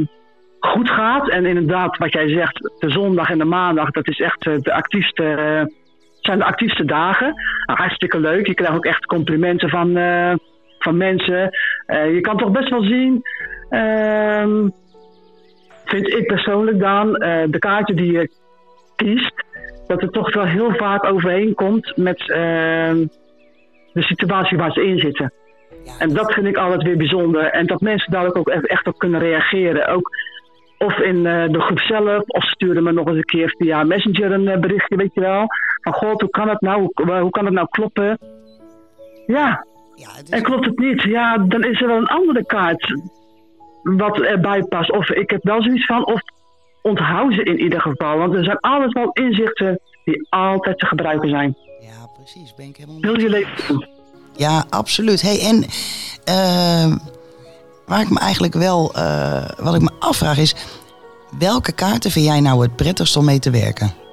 [0.60, 1.28] goed gaat.
[1.28, 4.72] En inderdaad, wat jij zegt, de zondag en de maandag, dat is echt uh, de
[4.72, 5.24] actiefste,
[6.20, 7.34] zijn de actiefste dagen.
[7.66, 8.46] Nou, hartstikke leuk.
[8.46, 9.92] Je krijgt ook echt complimenten van,
[10.84, 11.50] van mensen.
[11.86, 13.22] je kan toch best wel zien
[13.68, 14.68] ehm,
[15.84, 18.30] vind ik persoonlijk dan, eh, de kaarten die je
[18.96, 19.44] kiest,
[19.86, 23.06] dat het toch wel heel vaak overheen komt met ehm,
[23.92, 25.32] de situatie waar ze in zitten.
[25.84, 27.44] Ja, En dat vind ik altijd weer bijzonder.
[27.44, 29.86] En dat mensen daar ook echt, op kunnen reageren.
[29.86, 30.10] Ook
[30.78, 34.32] of in eh, de groep zelf, of sturen me nog eens een keer via Messenger
[34.32, 35.46] een eh, berichtje, weet je wel.
[35.80, 36.90] Van god, hoe kan het nou?
[36.94, 38.18] Hoe, hoe kan het nou kloppen?
[39.26, 39.66] Ja,
[40.04, 41.02] ja, en klopt het niet?
[41.02, 43.00] Ja, dan is er wel een andere kaart
[43.82, 44.92] wat erbij past.
[44.92, 46.20] Of ik heb wel zoiets van, of
[46.82, 48.18] onthoud ze in ieder geval.
[48.18, 51.56] Want er zijn altijd wel inzichten die altijd te gebruiken zijn.
[51.80, 52.54] ja, precies.
[52.54, 53.88] Ben ik helemaal met je leven.
[54.36, 55.22] Ja, absoluut.
[55.22, 55.64] Hey, en
[56.24, 56.96] eh,
[57.86, 60.54] waar ik me eigenlijk wel, eh, wat ik me afvraag is,
[61.38, 64.03] welke kaarten vind jij nou het prettigst om mee te werken?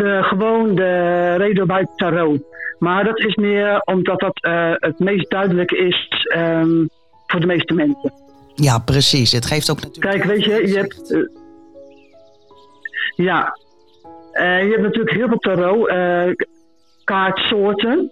[0.00, 2.42] De, gewoon de reden bij tarot.
[2.78, 6.86] Maar dat is meer omdat dat eh, het meest duidelijk is ehm,
[7.26, 8.12] voor de meeste mensen.
[8.54, 9.32] Ja, precies.
[9.32, 10.16] Het geeft ook natuurlijk.
[10.16, 11.12] Kijk, weet je, je hebt.
[11.12, 11.20] eh,
[13.26, 13.58] ja.
[14.32, 15.92] Eh, je hebt natuurlijk heel veel tarot
[17.04, 18.10] kaartsoorten.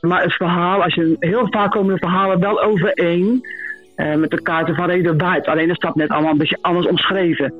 [0.00, 3.46] Maar het verhaal, als je heel vaak komen de verhalen wel overeen
[3.96, 5.46] met de kaarten van Reden Waard.
[5.46, 7.54] Alleen is dat net allemaal een beetje anders omschreven.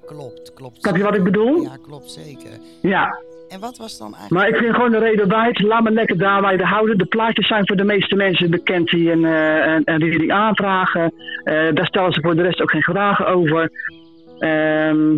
[0.00, 0.78] Ja, klopt, klopt.
[0.80, 1.62] Snap je wat ik bedoel?
[1.62, 2.50] Ja, klopt zeker.
[2.80, 3.18] Ja.
[3.48, 4.30] En wat was dan eigenlijk?
[4.30, 6.98] Maar ik vind gewoon de Reden Waard, laat me lekker daar waar je de houden.
[6.98, 11.12] De plaatjes zijn voor de meeste mensen bekend die een, eh, een, een reading aanvragen.
[11.44, 13.70] Eh, daar stellen ze voor de rest ook geen vragen over.
[14.38, 15.16] Ehm,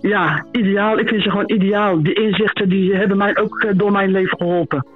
[0.00, 0.98] ja, ideaal.
[0.98, 2.02] Ik vind ze gewoon ideaal.
[2.02, 4.86] Die inzichten die hebben mij ook eh, door mijn leven geholpen.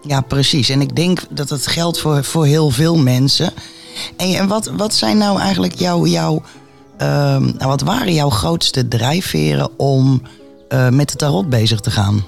[0.00, 0.68] Ja, precies.
[0.68, 3.52] En ik denk dat het geldt voor, voor heel veel mensen.
[4.16, 6.42] En, en wat, wat zijn nou eigenlijk jouw, jouw
[7.02, 10.22] ehm, nou, wat waren jouw grootste drijfveren om
[10.68, 12.20] eh, met de tarot bezig te gaan?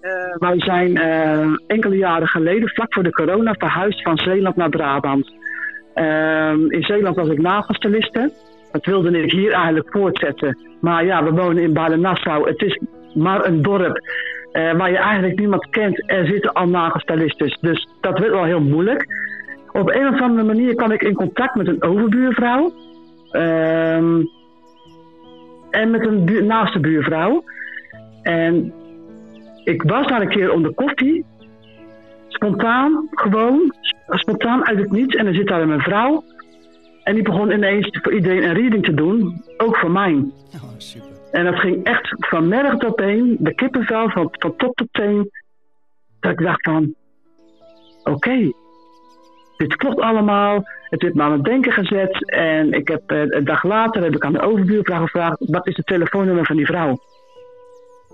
[0.00, 4.68] Eh, wij zijn eh, enkele jaren geleden, vlak voor de corona, verhuisd van Zeeland naar
[4.68, 5.32] Brabant.
[5.94, 8.32] Ehm, in Zeeland was ik nagelstyliste.
[8.72, 10.58] Dat wilde ik hier eigenlijk voortzetten.
[10.80, 12.48] Maar ja, we wonen in Baden-Nassau.
[12.48, 12.80] Het is
[13.14, 14.00] maar een dorp
[14.52, 16.10] waar je eigenlijk niemand kent.
[16.10, 17.58] Er zitten al nagelstylistes.
[17.60, 19.06] Dus dat werd wel heel moeilijk.
[19.72, 22.72] Op een of andere manier kwam ik in contact met een overbuurvrouw.
[23.30, 24.22] Ehm,
[25.70, 27.44] en met een naaste buurvrouw.
[28.22, 28.72] En
[29.64, 31.24] ik was daar een keer om de koffie.
[32.28, 35.14] Spontaan, gewoon, sp- spontaan uit het niets.
[35.14, 36.24] En er zit daar een mevrouw.
[37.02, 39.42] En die begon ineens voor iedereen een reading te doen.
[39.56, 40.12] Ook voor mij.
[40.54, 41.08] Oh, super.
[41.30, 43.36] En dat ging echt van merg tot been.
[43.40, 45.30] De kippenvel van, van top tot teen.
[46.20, 46.94] Dat ik dacht van...
[48.02, 48.50] Oké.
[49.58, 50.62] Dit klopt allemaal.
[50.82, 52.30] Het heeft me aan het denken gezet.
[52.30, 55.36] En ik heb eh, een dag later heb ik aan de overbuurvrouw gevraagd...
[55.38, 56.98] Wat is het telefoonnummer van die vrouw?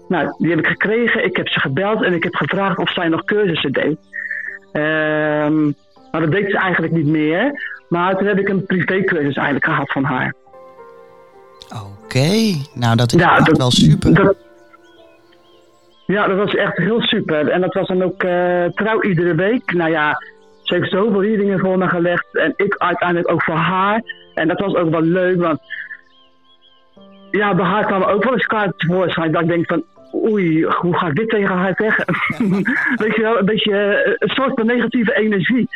[0.08, 1.24] Nou, die heb ik gekregen.
[1.24, 3.96] Ik heb ze gebeld en ik heb gevraagd of zij nog cursussen deed.
[4.72, 5.64] Ehm,
[6.10, 7.52] maar dat deed ze eigenlijk niet meer.
[7.88, 10.34] Maar toen heb ik een privécursus eigenlijk gehad van haar.
[12.04, 12.28] Oké,
[12.74, 14.14] nou dat is Ja, dat- wel super.
[14.14, 14.36] Dat-
[16.06, 17.48] ja, dat was echt heel super.
[17.48, 19.72] En dat was dan ook eh, trouw iedere week.
[19.72, 20.16] Nou ja,
[20.64, 22.26] ze heeft zoveel readingen voor me gelegd.
[22.32, 24.02] En ik uiteindelijk ook voor haar.
[24.34, 25.60] En dat was ook wel leuk, want...
[27.30, 29.32] Ja, bij haar kwamen ook wel eens kaarten tevoorschijn.
[29.32, 29.84] Dat ik denk van,
[30.14, 32.04] oei, hoe ga ik dit tegen haar zeggen?
[33.04, 35.68] Weet je wel, een beetje eh, een soort van negatieve energie.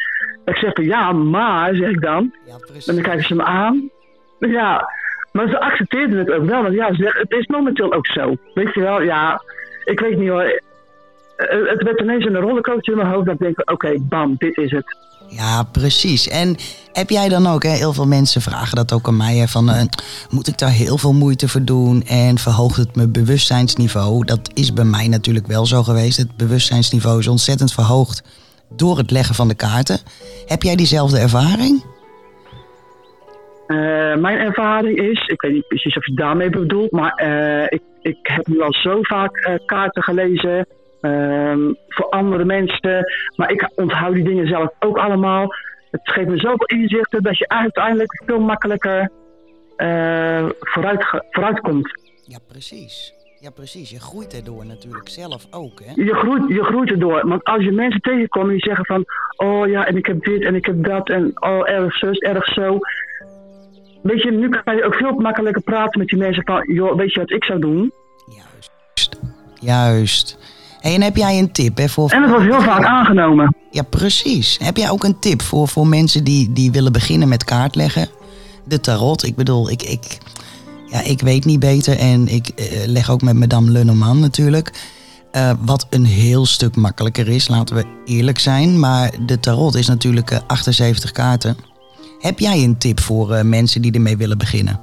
[0.45, 2.34] Dat ik zeg van, ja, maar, zeg ik dan.
[2.47, 2.55] Ja,
[2.86, 3.91] En dan kijken ze me aan.
[4.39, 4.89] Ja,
[5.32, 6.62] maar ze accepteerden het ook wel.
[6.62, 8.34] Want ja, ze het is momenteel ook zo.
[8.55, 9.43] Weet je wel, ja,
[9.84, 10.61] ik weet niet hoor.
[11.39, 13.26] Eh, Het werd ineens een rollercoaster in mijn hoofd.
[13.26, 14.97] Dat ik denk, oké, bam, dit is het.
[15.28, 16.28] Ja, precies.
[16.28, 16.57] En
[16.93, 19.70] heb jij dan ook, hè, heel veel mensen vragen dat ook aan mij, hè, van
[19.70, 19.82] eh,
[20.30, 24.24] moet ik daar heel veel moeite voor doen en verhoogt het mijn bewustzijnsniveau?
[24.24, 26.16] Dat is bij mij natuurlijk wel zo geweest.
[26.16, 28.22] Het bewustzijnsniveau is ontzettend verhoogd
[28.76, 29.99] door het leggen van de kaarten.
[30.47, 31.84] Heb jij diezelfde ervaring?
[33.66, 33.76] Eh,
[34.16, 37.22] mijn ervaring is, ik weet niet precies of je daarmee bedoelt, maar
[37.68, 40.66] ik, ik heb nu al zo vaak kaarten gelezen
[41.01, 43.05] ehm, voor andere mensen.
[43.36, 45.55] Maar ik onthoud die dingen zelf ook allemaal.
[45.90, 49.11] Het geeft me zoveel inzichten dat je uiteindelijk veel makkelijker
[49.76, 52.01] eh, vooruit, vooruit komt.
[52.24, 53.14] Ja, precies.
[53.40, 53.90] Ja, precies.
[53.90, 55.92] Je groeit erdoor natuurlijk zelf ook, hè?
[55.94, 57.28] Je groeit, je groeit erdoor.
[57.28, 59.05] Want als je mensen tegenkomt die zeggen van...
[59.36, 62.44] Oh ja, en ik heb dit en ik heb dat en oh, erg zus, erg
[62.44, 62.78] zo.
[64.03, 66.62] Weet je, nu kan je ook veel makkelijker praten met die mensen van...
[66.72, 67.92] Joh, weet je wat ik zou doen?
[68.26, 69.20] Juist.
[69.61, 70.47] Juist.
[70.81, 72.11] Hey, en heb jij een tip hè, voor...
[72.11, 73.57] En dat was heel vaak aangenomen.
[73.70, 74.59] Ja, precies.
[74.62, 78.09] Heb jij ook een tip voor, voor mensen die, die willen beginnen met kaartleggen?
[78.64, 80.18] De tarot, ik bedoel, ik, ik,
[80.87, 84.72] ja, ik weet niet beter en ik eh, leg ook met Madame Lenormand natuurlijk.
[85.31, 88.79] Eh, wat een heel stuk makkelijker is, laten we eerlijk zijn.
[88.79, 91.57] Maar de tarot is natuurlijk eh, 78 kaarten.
[92.18, 94.81] Heb jij een tip voor eh, mensen die ermee willen beginnen?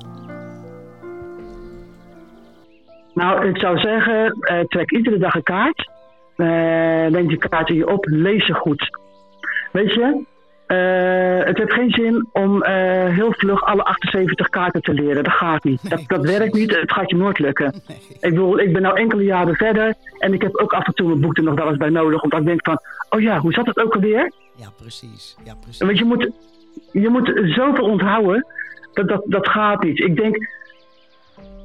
[3.15, 5.89] Nou, ik zou zeggen, eh, trek iedere dag een kaart.
[6.35, 6.45] Eh
[7.05, 8.89] neem die kaart in je op, lees ze goed.
[9.71, 10.23] Weet je,
[10.67, 12.63] eh, het heeft geen zin om
[13.09, 15.23] heel vlug alle 78 kaarten te leren.
[15.23, 15.89] Dat gaat niet.
[15.89, 16.75] dat, dat werkt niet.
[16.75, 17.73] Het gaat je nooit lukken.
[18.19, 21.07] Ik bedoel, ik ben nou enkele jaren verder en ik heb ook af en toe
[21.07, 22.21] mijn boek er nog wel eens bij nodig.
[22.21, 24.31] Omdat ik denk van, oh ja, hoe zat het ook alweer?
[24.55, 25.37] Ja, precies.
[25.43, 25.85] Ja, precies.
[25.85, 26.29] Want je moet,
[26.91, 28.45] je moet zoveel onthouden,
[28.93, 29.99] dat, dat, dat gaat niet.
[29.99, 30.37] Ik denk,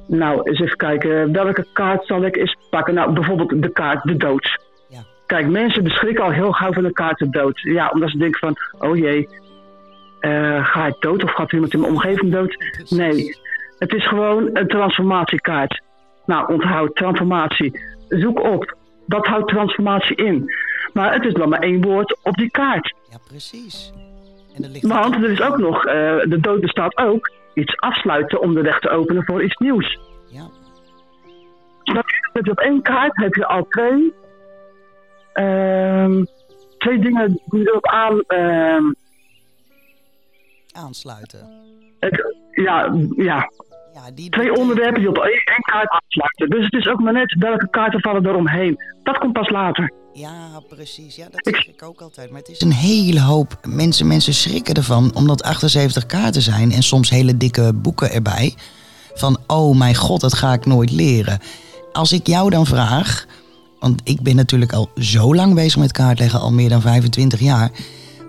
[0.07, 2.93] nou, eens even kijken, welke kaart zal ik eens pakken?
[2.93, 4.59] Nou, bijvoorbeeld de kaart de dood.
[4.89, 4.99] Ja.
[5.25, 7.59] Kijk, mensen beschrikken al heel gauw van de kaart de dood.
[7.59, 8.55] Ja, omdat ze denken van,
[8.89, 9.29] oh jee,
[10.19, 12.55] eh, ga ik dood of gaat iemand in mijn omgeving dood?
[12.89, 13.35] Nee,
[13.77, 15.81] het is gewoon een transformatiekaart.
[16.25, 17.79] Nou, onthoud, transformatie.
[18.07, 18.75] Zoek op,
[19.05, 20.53] wat houdt transformatie in?
[20.93, 22.93] Maar het is dan maar één woord op die kaart.
[23.09, 23.93] Ja, precies.
[24.55, 25.93] En er ligt Want er is ook nog, eh,
[26.23, 29.99] de dood bestaat ook, iets afsluiten om de weg te openen voor iets nieuws.
[30.27, 30.47] Ja,
[31.83, 34.13] Dan heb je op één kaart heb je al twee,
[35.33, 36.23] ehm,
[36.77, 38.83] twee dingen die erop aan, ehm,
[40.71, 41.49] aansluiten.
[41.99, 43.49] het, ja, ja,
[43.93, 46.49] Ja, die twee onderwerpen die op één, één kaart aansluiten.
[46.49, 48.77] Dus het is ook maar net welke kaarten vallen eromheen.
[49.03, 49.91] Dat komt pas later.
[50.13, 51.15] Ja, precies.
[51.15, 52.29] Ja, dat zeg ik ook altijd.
[52.29, 54.07] Maar het is een hele hoop mensen.
[54.07, 58.53] Mensen schrikken ervan, omdat 78 kaarten zijn en soms hele dikke boeken erbij.
[59.13, 61.39] Van, oh mijn god, dat ga ik nooit leren.
[61.91, 63.25] Als ik jou dan vraag,
[63.79, 67.71] want ik ben natuurlijk al zo lang bezig met kaartleggen, al meer dan 25 jaar.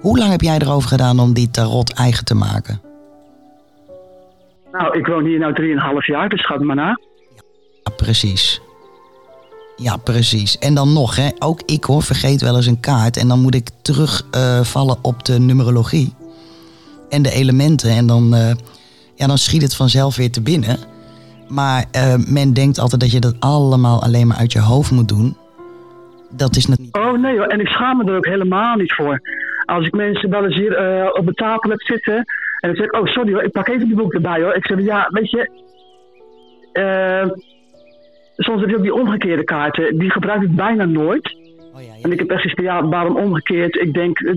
[0.01, 2.81] Hoe lang heb jij erover gedaan om die tarot eigen te maken?
[4.73, 7.01] Nou, ik woon hier nu 3,5 jaar, dus schat maar na.
[7.83, 8.61] Ja, precies.
[9.83, 10.59] Ja, precies.
[10.59, 13.17] En dan nog, hè, ook ik hoor, vergeet wel eens een kaart.
[13.17, 16.15] En dan moet ik terugvallen op de numerologie.
[17.11, 17.91] En de elementen.
[17.91, 18.55] En dan, eh,
[19.15, 20.77] ja, dan schiet het vanzelf weer te binnen.
[21.49, 25.09] Maar eh, men denkt altijd dat je dat allemaal alleen maar uit je hoofd moet
[25.09, 25.37] doen.
[26.31, 26.97] Dat is niet.
[26.97, 29.21] Oh nee hoor, en ik schaam me er ook helemaal niet voor.
[29.65, 32.17] Als ik mensen wel eens hier eh, op de tafel heb zitten.
[32.61, 34.55] En dan zeg ik, oh sorry hoor, ik pak even die boek erbij hoor.
[34.55, 35.51] Ik zeg, ja, weet je.
[38.37, 39.99] Soms heb je ook die omgekeerde kaarten.
[39.99, 41.37] Die gebruik ik bijna nooit.
[41.75, 42.03] Oh ja, ja.
[42.03, 43.75] En ik heb echt gezegd, ja, waarom omgekeerd?
[43.75, 44.35] Ik denk, eh,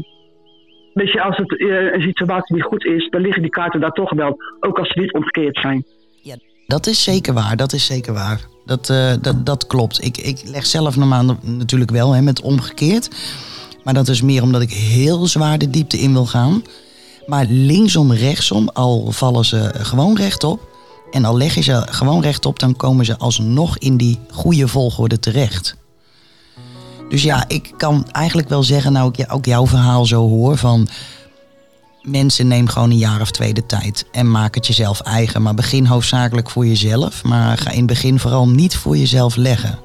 [0.94, 3.92] weet je, als het eh, een situatie niet goed is, dan liggen die kaarten daar
[3.92, 4.38] toch wel.
[4.60, 5.86] Ook als ze niet omgekeerd zijn.
[6.68, 8.42] Dat is zeker waar, dat is zeker waar.
[8.66, 10.04] Dat, eh, dat, dat klopt.
[10.04, 13.10] Ik, ik leg zelf normaal natuurlijk wel hè, met omgekeerd.
[13.84, 16.64] Maar dat is meer omdat ik heel zwaar de diepte in wil gaan.
[17.26, 20.75] Maar linksom, rechtsom, al vallen ze gewoon rechtop.
[21.12, 25.20] En al leg je ze gewoon rechtop, dan komen ze alsnog in die goede volgorde
[25.20, 25.76] terecht.
[27.10, 30.88] Dus ja, ik kan eigenlijk wel zeggen, nou ik ook jouw verhaal zo hoor, van
[32.02, 35.42] mensen neem gewoon een jaar of twee de tijd en maak het jezelf eigen.
[35.42, 39.80] Maar begin hoofdzakelijk voor jezelf, maar ga in het begin vooral niet voor jezelf leggen.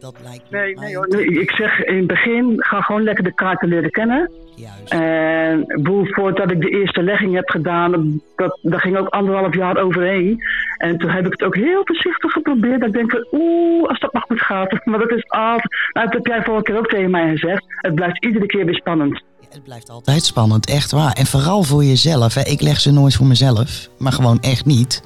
[0.00, 1.08] Dat lijkt me Nee, nee hoor.
[1.08, 4.30] nee, ik zeg in het begin, ga gewoon lekker de kaarten leren kennen.
[4.56, 4.92] juist.
[4.92, 9.76] En boel, voordat ik de eerste legging heb gedaan, dat, daar ging ook anderhalf jaar
[9.76, 10.38] overheen.
[10.76, 12.80] En toen heb ik het ook heel voorzichtig geprobeerd.
[12.80, 14.76] Dat ik denk van, oeh, als dat maar goed gaat.
[14.84, 17.64] Maar dat is altijd, nou, dat heb jij vorige keer ook tegen mij gezegd.
[17.68, 19.22] Het blijft iedere keer weer spannend.
[19.50, 21.12] Het blijft altijd spannend, echt waar.
[21.12, 22.34] En vooral voor jezelf.
[22.34, 22.40] Hè.
[22.40, 25.02] Ik leg ze nooit voor mezelf, maar gewoon echt niet.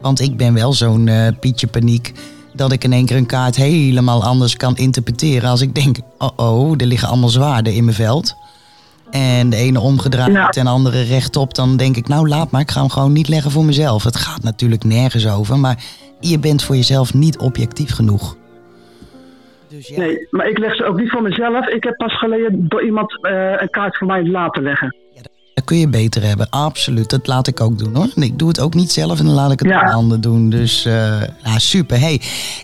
[0.00, 2.12] Want ik ben wel zo'n eh, Pietje Paniek
[2.52, 5.50] dat ik in één keer een kaart helemaal anders kan interpreteren.
[5.50, 8.34] Als ik denk, oh oh, er liggen allemaal zwaarden in mijn veld.
[9.10, 11.54] En de ene omgedraaid en de andere rechtop.
[11.54, 14.04] Dan denk ik, nou laat maar, ik ga hem gewoon niet leggen voor mezelf.
[14.04, 15.84] Het gaat natuurlijk nergens over, maar
[16.20, 18.36] je bent voor jezelf niet objectief genoeg.
[19.68, 21.66] Dus ja, Nee, maar ik leg ze ook niet voor mezelf.
[21.66, 24.96] Ik heb pas geleden door iemand eh, een kaart voor mij laten leggen.
[25.14, 25.30] Dat
[25.64, 27.10] kun je beter hebben, absoluut.
[27.10, 28.08] Dat laat ik ook doen hoor.
[28.16, 29.82] En Ik doe het ook niet zelf en dan laat ik het Ja.
[29.82, 30.50] aan anderen doen.
[30.50, 32.00] Dus eh, ja, super.
[32.00, 32.20] Hey.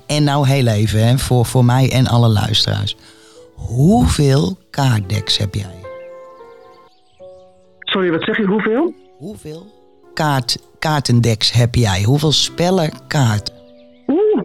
[0.07, 2.97] En nou heel even hè, voor, voor mij en alle luisteraars.
[3.55, 5.75] Hoeveel kaartdeks heb jij?
[7.81, 8.95] Sorry, wat zeg je, hoeveel?
[9.19, 9.67] Hoeveel
[10.15, 12.03] kaart, kaartendeks heb jij?
[12.03, 13.53] Hoeveel spellen kaart?
[14.07, 14.43] Oeh.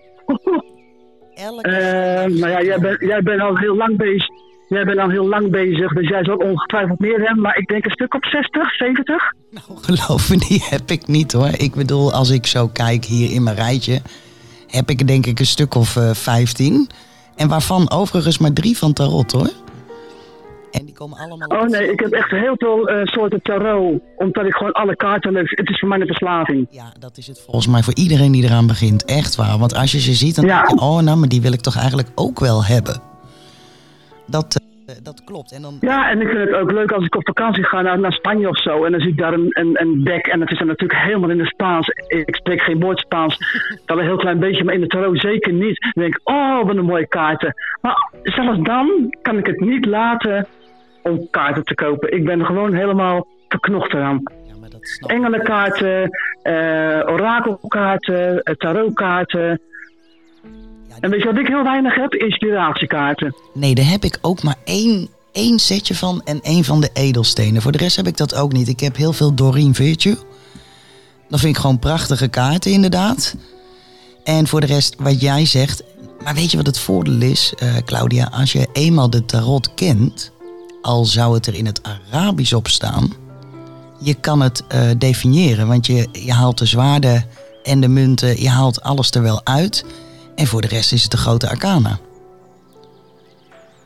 [1.34, 4.28] Elke Eh, nou ja, jij bent, jij bent al heel lang bezig.
[4.70, 7.42] Jij bent al heel lang bezig, dus jij zal ongetwijfeld meer hebben.
[7.42, 9.34] Maar ik denk een stuk op 60, 70.
[9.52, 11.50] Nou, geloof me, die heb ik niet hoor.
[11.58, 14.02] Ik bedoel, als ik zo kijk hier in mijn rijtje,
[14.68, 16.90] heb ik denk ik een stuk of eh 15.
[17.36, 19.50] En waarvan overigens maar drie van tarot hoor.
[20.72, 21.48] En die komen allemaal...
[21.48, 24.02] Oh nee, ik heb echt heel veel uh, soorten tarot.
[24.18, 26.68] Omdat ik gewoon alle kaarten leuk Het is voor mij een verslaving.
[26.70, 29.06] Ja, dat is het volgens mij voor iedereen die eraan begint.
[29.06, 29.58] Echt waar.
[29.58, 30.80] Want als je ze ziet, dan denk je...
[30.80, 33.09] Oh, nou, maar die wil ik toch eigenlijk ook wel hebben.
[34.30, 35.52] Dat, uh, dat klopt.
[35.52, 35.78] En dan...
[35.80, 38.50] Ja, en ik vind het ook leuk als ik op vakantie ga naar, naar Spanje
[38.50, 38.84] of zo.
[38.84, 40.28] En dan zie ik daar een, een, een dek.
[40.28, 41.88] En dat is dan natuurlijk helemaal in het Spaans.
[42.08, 43.38] Ik spreek geen woord Spaans.
[43.86, 45.80] Wel een heel klein beetje, maar in de tarot zeker niet.
[45.80, 47.54] Dan denk ik, oh, wat een mooie kaarten.
[47.82, 50.48] Maar zelfs dan kan ik het niet laten
[51.04, 52.14] om kaarten te kopen.
[52.14, 54.22] Ik ben gewoon helemaal verknocht eraan.
[54.24, 56.10] Ja, snap Engelenkaarten,
[56.44, 59.62] uh, orakelkaarten, uh, tarotkaarten.
[61.00, 62.14] En weet je wat ik heel weinig heb?
[62.14, 63.36] Inspiratiekaarten.
[63.54, 67.62] Nee, daar heb ik ook maar één, één setje van en één van de edelstenen.
[67.62, 68.68] Voor de rest heb ik dat ook niet.
[68.68, 70.16] Ik heb heel veel Doreen Virtue.
[71.30, 73.36] Dat vind ik gewoon prachtige kaarten inderdaad.
[74.24, 75.84] En voor de rest, wat jij zegt...
[76.24, 78.30] Maar weet je wat het voordeel is, uh, Claudia?
[78.32, 80.32] Als je eenmaal de tarot kent
[80.82, 83.14] al zou het er in het Arabisch op staan,
[84.00, 85.68] je kan het uh, definiëren.
[85.68, 87.26] Want je, je haalt de zwaarden
[87.64, 89.86] en de munten, je haalt alles er wel uit.
[90.40, 92.00] En voor de rest is het de grote arcana.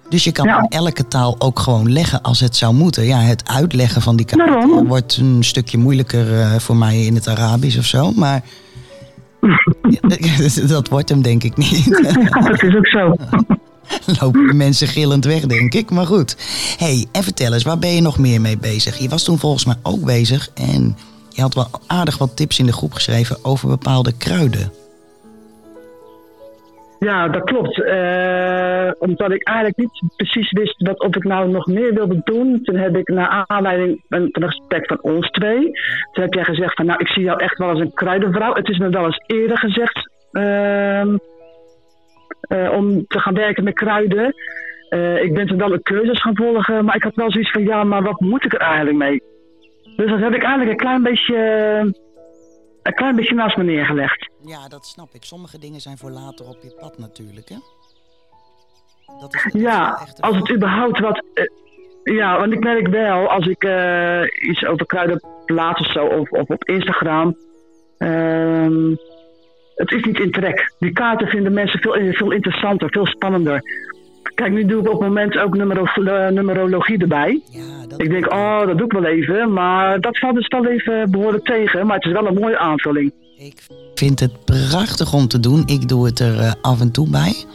[0.10, 3.06] Dus je kan in elke taal ook gewoon leggen als het zou moeten.
[3.06, 7.28] Ja, het uitleggen van die kaarten wordt een stukje moeilijker uh, voor mij in het
[7.28, 8.12] Arabisch of zo.
[8.12, 8.44] Maar
[10.68, 11.86] dat wordt hem denk ik niet.
[12.30, 13.16] Ja, dat is ook zo.
[14.22, 15.90] lopen mensen gillend weg, denk ik.
[15.90, 16.38] Maar goed.
[16.78, 18.98] hey, en vertel eens, waar ben je nog meer mee bezig?
[18.98, 20.98] Je was toen volgens mij ook bezig en
[21.30, 24.72] je had wel aardig wat tips in de groep geschreven over bepaalde kruiden.
[27.04, 27.78] Ja, dat klopt.
[27.78, 32.64] Uh, omdat ik eigenlijk niet precies wist wat of ik nou nog meer wilde doen.
[32.64, 35.62] Toen heb ik naar aanleiding van een gesprek van ons twee.
[36.12, 38.54] Toen heb jij gezegd van nou, ik zie jou echt wel als een kruidenvrouw.
[38.54, 40.10] Het is me wel eens eerder gezegd.
[40.32, 41.06] Uh,
[42.50, 44.34] uh, om te gaan werken met kruiden.
[44.90, 47.64] Uh, ik ben toen wel een cursus gaan volgen, maar ik had wel zoiets van
[47.64, 49.22] ja, maar wat moet ik er eigenlijk mee?
[49.96, 51.36] Dus dat heb ik eigenlijk een klein beetje,
[52.84, 54.30] een klein beetje naast me neergelegd.
[54.46, 55.24] Ja, dat snap ik.
[55.24, 57.56] Sommige dingen zijn voor later op je pad natuurlijk, hè?
[59.20, 61.24] Dat is ja, als het überhaupt wat...
[61.34, 61.46] Uh,
[62.04, 63.64] ja, want ik merk wel, als ik
[64.42, 67.38] iets over kruiden plaats of zo, of, of op Instagram...
[67.98, 68.96] Ehm,
[69.76, 70.74] het is niet in trek.
[70.80, 73.62] Die kaarten vinden mensen veel, veel interessanter, veel spannender.
[74.36, 77.42] Kijk, nu doe ik op het moment ook numero, uh, numerologie erbij.
[77.50, 79.54] Ja, dat ik denk, oh, dat doe ik wel even.
[79.54, 81.86] Maar dat valt dus wel even behoorlijk tegen.
[81.86, 83.14] Maar het is wel een mooie aanvulling.
[83.38, 85.64] Ik vind het prachtig om te doen.
[85.66, 87.46] Ik doe het er uh, af en toe bij.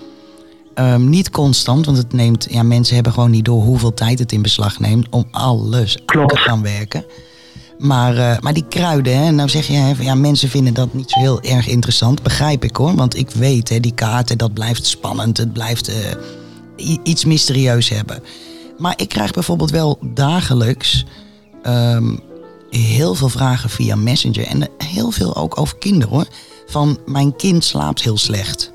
[0.75, 4.33] Um, niet constant, want het neemt, ja, mensen hebben gewoon niet door hoeveel tijd het
[4.33, 6.31] in beslag neemt om alles Klopt.
[6.31, 7.05] te gaan werken.
[7.79, 11.21] Maar, uh, maar die kruiden, hè, nou zeg je, ja, mensen vinden dat niet zo
[11.21, 12.23] heel erg interessant.
[12.23, 15.37] Begrijp ik hoor, want ik weet, hè, die kaarten, dat blijft spannend.
[15.37, 15.97] Het blijft uh,
[17.03, 18.23] iets mysterieus hebben.
[18.79, 21.05] Maar ik krijg bijvoorbeeld wel dagelijks
[21.67, 22.21] um,
[22.71, 24.47] heel veel vragen via Messenger.
[24.47, 26.27] En heel veel ook over kinderen hoor.
[26.67, 28.73] Van mijn kind slaapt heel slecht.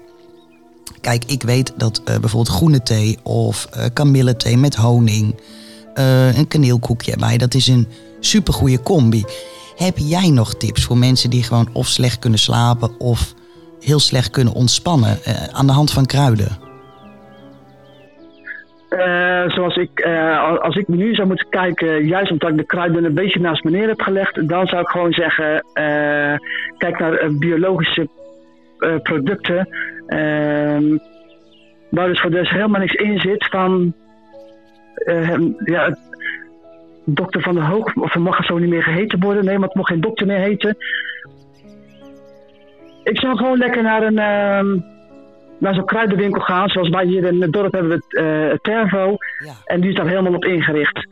[1.02, 5.36] Kijk, ik weet dat uh, bijvoorbeeld groene thee of uh, kamillethee met honing,
[5.96, 7.88] uh, een kaneelkoekje erbij, dat is een
[8.20, 9.24] supergoeie combi.
[9.76, 13.34] Heb jij nog tips voor mensen die gewoon of slecht kunnen slapen of
[13.80, 15.20] heel slecht kunnen ontspannen
[15.52, 16.63] aan de hand van kruiden?
[18.94, 23.04] Uh, zoals ik, uh, als ik nu zou moeten kijken, juist omdat ik de kruiden
[23.04, 25.66] een beetje naast me neer heb gelegd, dan zou ik gewoon zeggen:
[26.78, 28.08] kijk naar biologische
[29.04, 29.68] producten.
[30.08, 30.98] Ehm,
[31.90, 33.94] waar dus, dus helemaal niks in zit van
[35.66, 35.98] ja,
[37.06, 39.46] dokter van de Hoog, of mag het zo niet meer geheten worden.
[39.46, 40.78] Nee, maar het mocht geen dokter meer heten.
[43.04, 44.93] Ik zou gewoon lekker naar een uh,
[45.64, 46.70] naar zo'n kruidenwinkel gaan.
[46.70, 49.18] Zoals wij hier in het dorp hebben we het uh, Tervo.
[49.38, 49.54] Ja.
[49.66, 51.08] En die is daar helemaal op ingericht.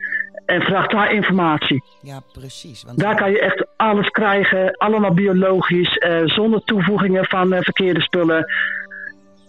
[0.46, 1.82] En vraag daar informatie.
[2.02, 2.82] Ja, precies.
[2.82, 2.98] Want...
[2.98, 4.76] Daar kan je echt alles krijgen.
[4.76, 5.96] Allemaal biologisch.
[5.96, 8.46] Uh, zonder toevoegingen van uh, verkeerde spullen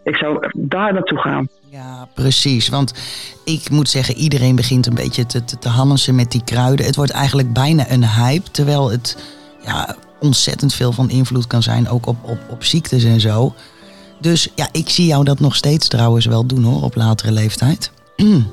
[0.04, 1.48] ik zou daar naartoe gaan.
[1.70, 2.70] Ja, precies.
[2.70, 2.94] Want
[3.46, 6.86] ik moet zeggen, iedereen begint een beetje te, te, te met die kruiden.
[6.86, 8.52] Het wordt eigenlijk bijna een hype.
[8.52, 9.18] Terwijl het
[9.66, 13.54] ja, ontzettend veel van invloed kan zijn, ook op, op, op ziektes en zo.
[14.24, 17.92] Dus ja, ik zie jou dat nog steeds trouwens wel doen hoor, op latere leeftijd.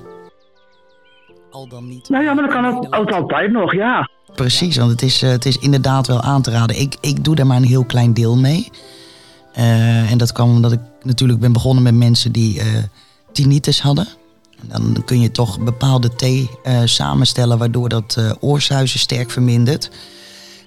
[1.51, 2.09] Al dan niet.
[2.09, 4.11] Nou ja, maar dat kan ook, ook altijd nog, ja.
[4.35, 6.81] Precies, want het is, eh, het is inderdaad wel aan te raden.
[6.81, 8.71] Ik, ik doe daar maar een heel klein deel mee.
[9.59, 12.65] Uh, en dat kwam omdat ik natuurlijk ben begonnen met mensen die uh,
[13.33, 14.09] tinnitus hadden.
[14.63, 19.91] Dan kun je toch bepaalde thee uh, samenstellen waardoor dat uh, oorzuizen sterk vermindert.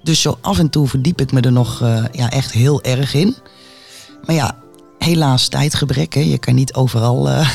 [0.04, 1.80] Dus zo af en toe verdiep ik me er nog
[2.12, 3.36] ja, echt heel erg in.
[4.26, 4.63] Maar ja,
[5.04, 6.14] helaas tijdgebrek.
[6.14, 6.20] Hè?
[6.22, 7.50] Je kan niet overal, uh,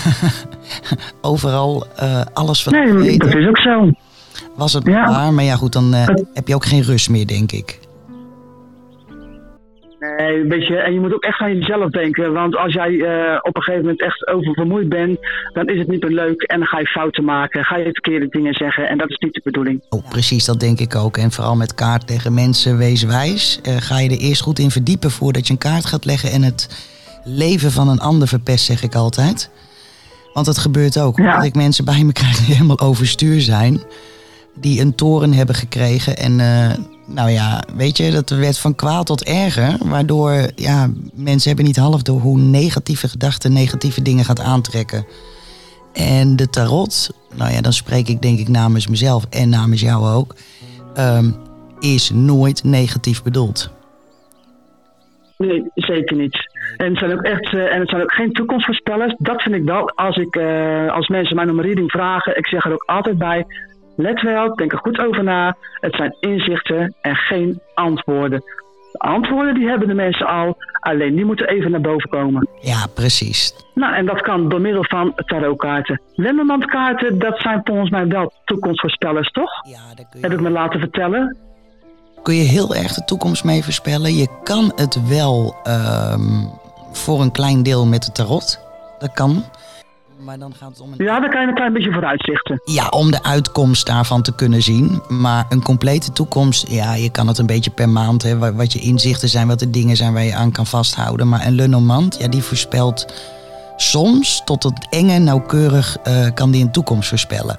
[1.20, 3.30] overal uh, alles van Nee, weten.
[3.30, 3.90] dat is ook zo.
[4.56, 5.10] Was het ja.
[5.10, 7.78] waar, maar ja goed, dan uh, heb je ook geen rust meer, denk ik.
[10.16, 12.32] Nee, weet je, en je moet ook echt aan jezelf denken.
[12.32, 15.18] Want als jij uh, op een gegeven moment echt oververmoeid bent,
[15.52, 16.42] dan is het niet meer leuk.
[16.42, 18.88] En dan ga je fouten maken, ga je verkeerde dingen zeggen.
[18.88, 19.82] En dat is niet de bedoeling.
[19.88, 21.16] Oh, precies, dat denk ik ook.
[21.16, 23.60] En vooral met kaart tegen mensen, wees wijs.
[23.68, 26.30] Uh, ga je er eerst goed in verdiepen voordat je een kaart gaat leggen.
[26.30, 26.88] En het
[27.28, 29.50] leven van een ander verpest, zeg ik altijd.
[30.32, 31.18] Want het gebeurt ook.
[31.18, 31.36] Ja.
[31.36, 33.82] Dat ik mensen bij me krijg die helemaal overstuur zijn.
[34.54, 36.38] Die een toren hebben gekregen en...
[36.38, 36.70] Uh,
[37.08, 39.76] nou ja, weet je, dat werd van kwaad tot erger.
[39.84, 45.06] Waardoor ja, mensen hebben niet half door hoe negatieve gedachten negatieve dingen gaat aantrekken.
[45.92, 50.08] En de tarot, nou ja, dan spreek ik denk ik namens mezelf en namens jou
[50.08, 50.34] ook,
[50.98, 51.36] um,
[51.80, 53.70] is nooit negatief bedoeld.
[55.38, 56.36] Nee, zeker niet.
[56.78, 59.14] En het zijn ook echt, uh, en het zijn ook geen toekomstvoorspellers.
[59.18, 59.90] Dat vind ik wel.
[59.90, 63.18] Als ik, uh, als mensen mij om een reading vragen, ik zeg er ook altijd
[63.18, 63.46] bij.
[63.96, 65.56] Let wel, denk er goed over na.
[65.72, 68.42] Het zijn inzichten en geen antwoorden.
[68.92, 72.48] De antwoorden die hebben de mensen al, alleen die moeten even naar boven komen.
[72.60, 73.54] Ja, precies.
[73.74, 76.00] Nou, en dat kan door middel van tarotkaarten.
[76.12, 79.50] Lendermandkaarten, dat zijn volgens mij wel toekomstvoorspellers, toch?
[79.66, 80.26] Ja, dat kun je...
[80.26, 81.36] Heb ik me laten vertellen.
[82.22, 84.14] Kun je heel erg de toekomst mee voorspellen.
[84.14, 86.50] Je kan het wel um,
[86.92, 88.60] voor een klein deel met de tarot.
[88.98, 89.44] Dat kan.
[90.24, 91.04] Maar dan gaat het om een...
[91.04, 92.60] Ja, dan kan je een klein beetje vooruitzichten.
[92.64, 95.02] Ja, om de uitkomst daarvan te kunnen zien.
[95.08, 98.78] Maar een complete toekomst, ja, je kan het een beetje per maand, hè, wat je
[98.78, 101.28] inzichten zijn, wat de dingen zijn waar je aan kan vasthouden.
[101.28, 103.06] Maar een Lenormand, ja, die voorspelt
[103.76, 107.58] soms tot het enge nauwkeurig uh, kan die een toekomst voorspellen.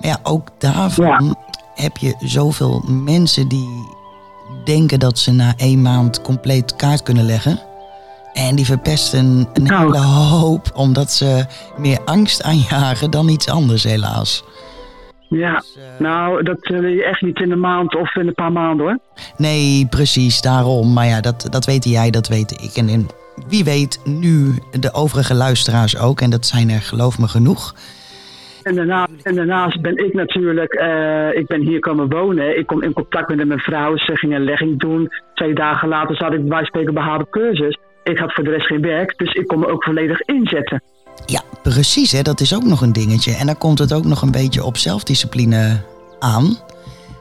[0.00, 1.34] Maar ja, ook daarvan ja.
[1.74, 3.68] heb je zoveel mensen die
[4.64, 7.60] denken dat ze na één maand compleet kaart kunnen leggen.
[8.32, 9.84] En die verpesten een Nou.
[9.86, 11.44] hele hoop, omdat ze
[11.76, 14.44] meer angst aanjagen dan iets anders, helaas.
[15.28, 18.34] Ja, Dus, eh, nou, dat wil je echt niet in een maand of in een
[18.34, 18.98] paar maanden hoor.
[19.36, 20.92] Nee, precies, daarom.
[20.92, 22.76] Maar ja, dat, dat weet jij, dat weet ik.
[22.76, 23.06] En, en
[23.48, 26.20] wie weet nu de overige luisteraars ook.
[26.20, 27.74] En dat zijn er, geloof me, genoeg.
[28.62, 32.58] En, daarna, en daarnaast ben ik natuurlijk, eh, ik ben hier komen wonen.
[32.58, 33.96] Ik kom in contact met mijn vrouw.
[33.96, 35.12] Ze ging een legging doen.
[35.34, 37.78] Twee dagen later zat ik bij spreken bij haar cursus.
[38.04, 40.82] Ik had voor de rest geen werk, dus ik kon me ook volledig inzetten.
[41.26, 43.34] Ja, precies, hè, dat is ook nog een dingetje.
[43.34, 45.80] En dan komt het ook nog een beetje op zelfdiscipline
[46.18, 46.58] aan.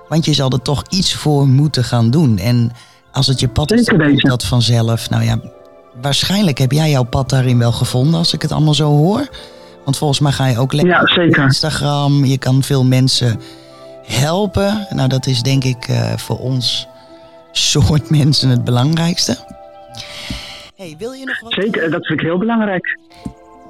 [0.08, 2.38] Want je zal er toch iets voor moeten gaan doen.
[2.38, 2.72] En
[3.12, 5.10] als het je pad is, dan komt dat vanzelf.
[5.10, 5.40] Nou ja,
[6.02, 9.28] waarschijnlijk heb jij jouw pad daarin wel gevonden, als ik het allemaal zo hoor.
[9.84, 11.44] Want volgens mij ga je ook lekker Ja, op.
[11.44, 12.26] Instagram.
[12.26, 13.40] Je kan veel mensen
[14.06, 14.88] helpen.
[14.90, 16.88] Nou, dat is denk ik eh, voor ons
[17.52, 19.38] soort mensen het belangrijkste.
[20.82, 21.54] Hey, wil je nog wat...
[21.54, 22.98] Zeker, dat vind ik heel belangrijk.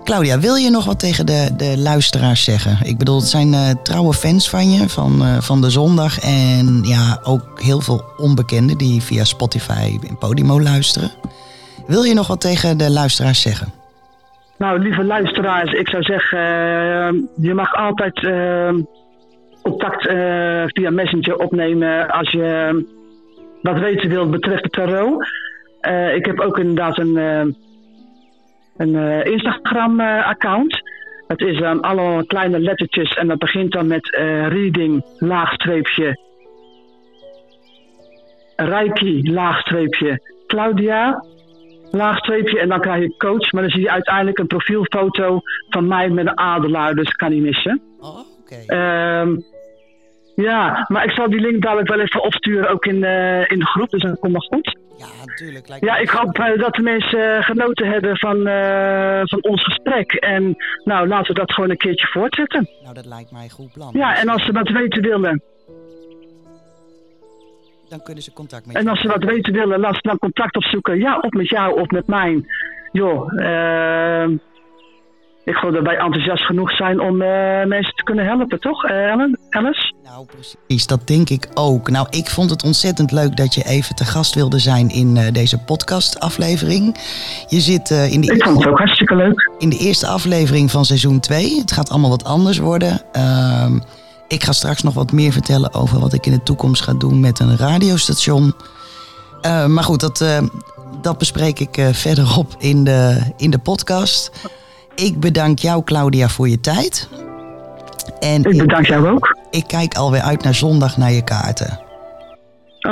[0.04, 2.88] Claudia, wil je nog wat tegen de, de luisteraars zeggen?
[2.88, 6.20] Ik bedoel, het zijn eh, trouwe fans van je, van, eh, van de zondag.
[6.20, 11.12] En ja, ook heel veel onbekenden die via Spotify en Podimo luisteren.
[11.88, 13.68] Wil je nog wat tegen de luisteraars zeggen?
[14.58, 18.20] Nou, lieve luisteraars, ik zou zeggen, eh, je mag altijd
[19.62, 20.02] contact
[20.74, 22.86] via Messenger opnemen als je
[23.62, 25.26] wat weten wilt betreft de tarot.
[25.82, 27.46] Eh, ik heb ook inderdaad een, eh,
[28.78, 30.80] een eh, Instagram-account.
[31.28, 34.16] Het is dan alle kleine lettertjes en dat begint dan met
[34.48, 36.20] reading, laagstreepje,
[38.56, 41.24] Reiki, laagstreepje, Claudia,
[41.92, 43.52] laagstreepje en dan krijg je coach.
[43.52, 47.42] Maar dan zie je uiteindelijk een profielfoto van mij met een adelaar, dus kan niet
[47.42, 47.82] missen.
[48.00, 48.56] Oh, oké.
[48.66, 49.38] Ehm,
[50.36, 52.96] ja, maar ik zal die link dadelijk wel even opsturen, ook in,
[53.48, 54.81] in de groep, dus dat komt nog goed.
[55.02, 55.68] Ja, natuurlijk.
[55.68, 59.64] lijkt Ja, ik hoop eh, dat de mensen eh, genoten hebben van, eh, van ons
[59.64, 60.12] gesprek.
[60.14, 62.70] En nou, laten we dat gewoon een keertje voortzetten.
[62.82, 63.90] Nou, dat lijkt mij een goed plan.
[63.94, 65.42] Ja, en als ze wat weten willen,
[67.90, 70.56] Dan kunnen ze contact met en als ze wat weten willen, laat ze dan contact
[70.56, 70.98] opzoeken.
[70.98, 72.46] Ja, of met jou of met mij.
[72.92, 74.38] Joh, ehm,
[75.44, 79.10] ik geloof dat wij enthousiast genoeg zijn om eh, mensen te kunnen helpen, toch, eh,
[79.10, 79.40] Ellen?
[79.50, 79.94] Alice?
[80.04, 80.88] Nou, precies.
[80.88, 81.90] Dat denk ik ook.
[81.90, 85.32] Nou, ik vond het ontzettend leuk dat je even te gast wilde zijn in eh,
[85.32, 86.98] deze podcast-aflevering.
[87.48, 89.52] Je zit in, de Ik vond het ook hartstikke leuk.
[89.58, 91.60] in de eerste aflevering van seizoen 2.
[91.60, 93.02] Het gaat allemaal wat anders worden.
[93.12, 93.80] Ehm,
[94.28, 97.20] ik ga straks nog wat meer vertellen over wat ik in de toekomst ga doen
[97.20, 98.54] met een radiostation.
[99.68, 100.26] Maar goed, dat,
[101.02, 104.32] dat bespreek ik verderop in de, in de podcast.
[104.96, 107.10] Ik bedank jou, Claudia, voor je tijd.
[108.20, 109.38] En Ik bedank jou ook.
[109.52, 111.80] ik kijk alweer uit naar zondag naar je kaarten.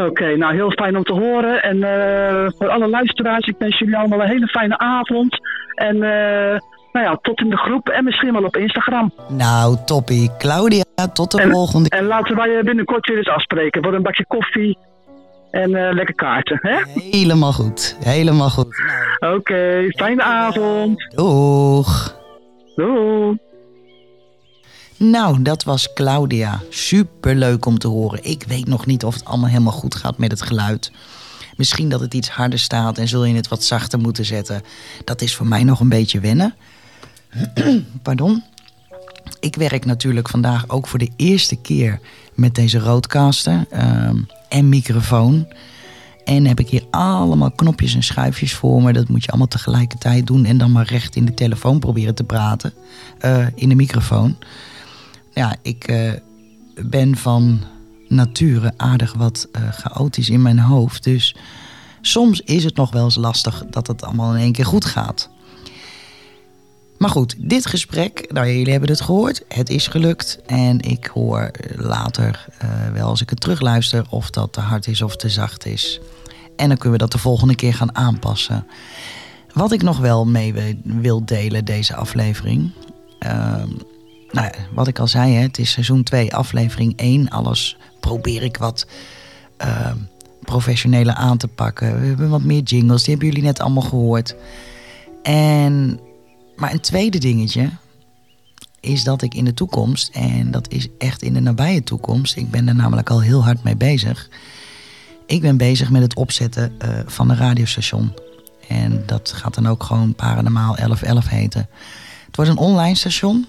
[0.07, 1.63] Oké, nou heel fijn om te horen.
[1.63, 5.37] En eh, voor alle luisteraars, ik wens jullie allemaal een hele fijne avond.
[5.75, 6.59] En uh,
[6.91, 9.13] nou ja, tot in de groep en misschien wel op Instagram.
[9.27, 10.31] Nou, toppie.
[10.37, 10.83] Claudia,
[11.13, 11.89] tot de en, volgende.
[11.89, 14.77] En laten wij binnenkort weer eens afspreken voor een bakje koffie
[15.51, 16.59] en uh, lekker kaarten.
[16.61, 17.01] Hè?
[17.01, 18.83] Helemaal goed, helemaal goed.
[19.19, 19.33] Nou.
[19.33, 21.15] Oké, okay, fijne avond.
[21.15, 22.15] Doeg.
[22.75, 23.35] Doeg.
[24.97, 26.61] Nou, dat was Claudia.
[26.69, 28.23] Super leuk om te horen.
[28.23, 30.91] Ik weet nog niet of het allemaal helemaal goed gaat met het geluid.
[31.57, 34.61] Misschien dat het iets harder staat en zul je het wat zachter moeten zetten.
[35.03, 36.55] Dat is voor mij nog een beetje wennen.
[38.03, 38.43] Pardon.
[39.39, 41.99] Ik werk natuurlijk vandaag ook voor de eerste keer
[42.33, 45.47] met deze roadcaster um, en microfoon.
[46.23, 48.93] En heb ik hier allemaal knopjes en schuifjes voor me.
[48.93, 50.45] Dat moet je allemaal tegelijkertijd doen.
[50.45, 52.73] En dan maar recht in de telefoon proberen te praten.
[53.25, 54.37] Uh, in de microfoon.
[55.33, 56.11] Ja, ik uh,
[56.85, 57.59] ben van
[58.07, 61.03] nature aardig wat uh, chaotisch in mijn hoofd.
[61.03, 61.35] Dus
[62.01, 65.29] soms is het nog wel eens lastig dat het allemaal in één keer goed gaat.
[66.99, 70.39] Maar goed, dit gesprek, nou jullie hebben het gehoord, het is gelukt.
[70.45, 75.01] En ik hoor later uh, wel als ik het terugluister of dat te hard is
[75.01, 75.99] of te zacht is.
[76.55, 78.67] En dan kunnen we dat de volgende keer gaan aanpassen.
[79.53, 82.71] Wat ik nog wel mee wil delen deze aflevering.
[83.19, 83.31] Uh,
[84.31, 87.29] nou ja, wat ik al zei, hè, het is seizoen 2, aflevering 1.
[87.29, 88.87] Alles probeer ik wat
[89.61, 89.91] uh,
[90.41, 92.01] professioneler aan te pakken.
[92.01, 94.35] We hebben wat meer jingles, die hebben jullie net allemaal gehoord.
[95.23, 95.99] En
[96.59, 97.69] maar een tweede dingetje
[98.79, 102.51] is dat ik in de toekomst, en dat is echt in de nabije toekomst, ik
[102.51, 104.29] ben er namelijk al heel hard mee bezig.
[105.25, 108.13] Ik ben bezig met het opzetten uh, van een radiostation.
[108.67, 111.67] En dat gaat dan ook gewoon Paranormaal 1111 heten.
[112.25, 113.45] Het wordt een online station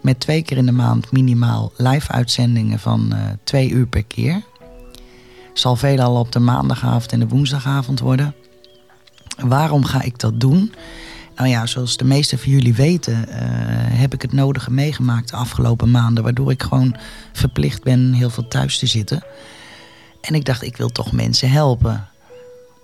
[0.00, 4.42] met twee keer in de maand minimaal live uitzendingen van uh, twee uur per keer.
[5.52, 8.34] Zal veelal op de maandagavond en de woensdagavond worden.
[9.38, 10.72] Waarom ga ik dat doen?
[11.38, 13.34] Nou ja, zoals de meeste van jullie weten, uh,
[13.98, 16.24] heb ik het nodige meegemaakt de afgelopen maanden.
[16.24, 16.96] Waardoor ik gewoon
[17.32, 19.22] verplicht ben heel veel thuis te zitten.
[20.20, 22.08] En ik dacht, ik wil toch mensen helpen.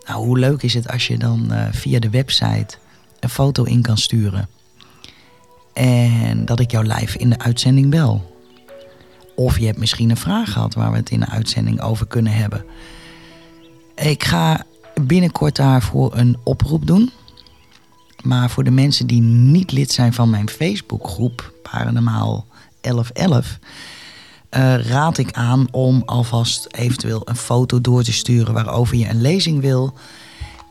[0.06, 2.76] Nou, hoe leuk is het als je dan uh, via de website
[3.20, 4.48] een foto in kan sturen.
[5.72, 8.34] En dat ik jou live in de uitzending bel.
[9.36, 12.32] Of je hebt misschien een vraag gehad waar we het in de uitzending over kunnen
[12.32, 12.64] hebben.
[13.94, 14.64] Ik ga
[15.02, 17.10] binnenkort daarvoor een oproep doen.
[18.24, 22.46] Maar voor de mensen die niet lid zijn van mijn Facebookgroep Paranormaal
[22.80, 23.58] 1111,
[24.50, 29.20] uh, raad ik aan om alvast eventueel een foto door te sturen waarover je een
[29.20, 29.94] lezing wil.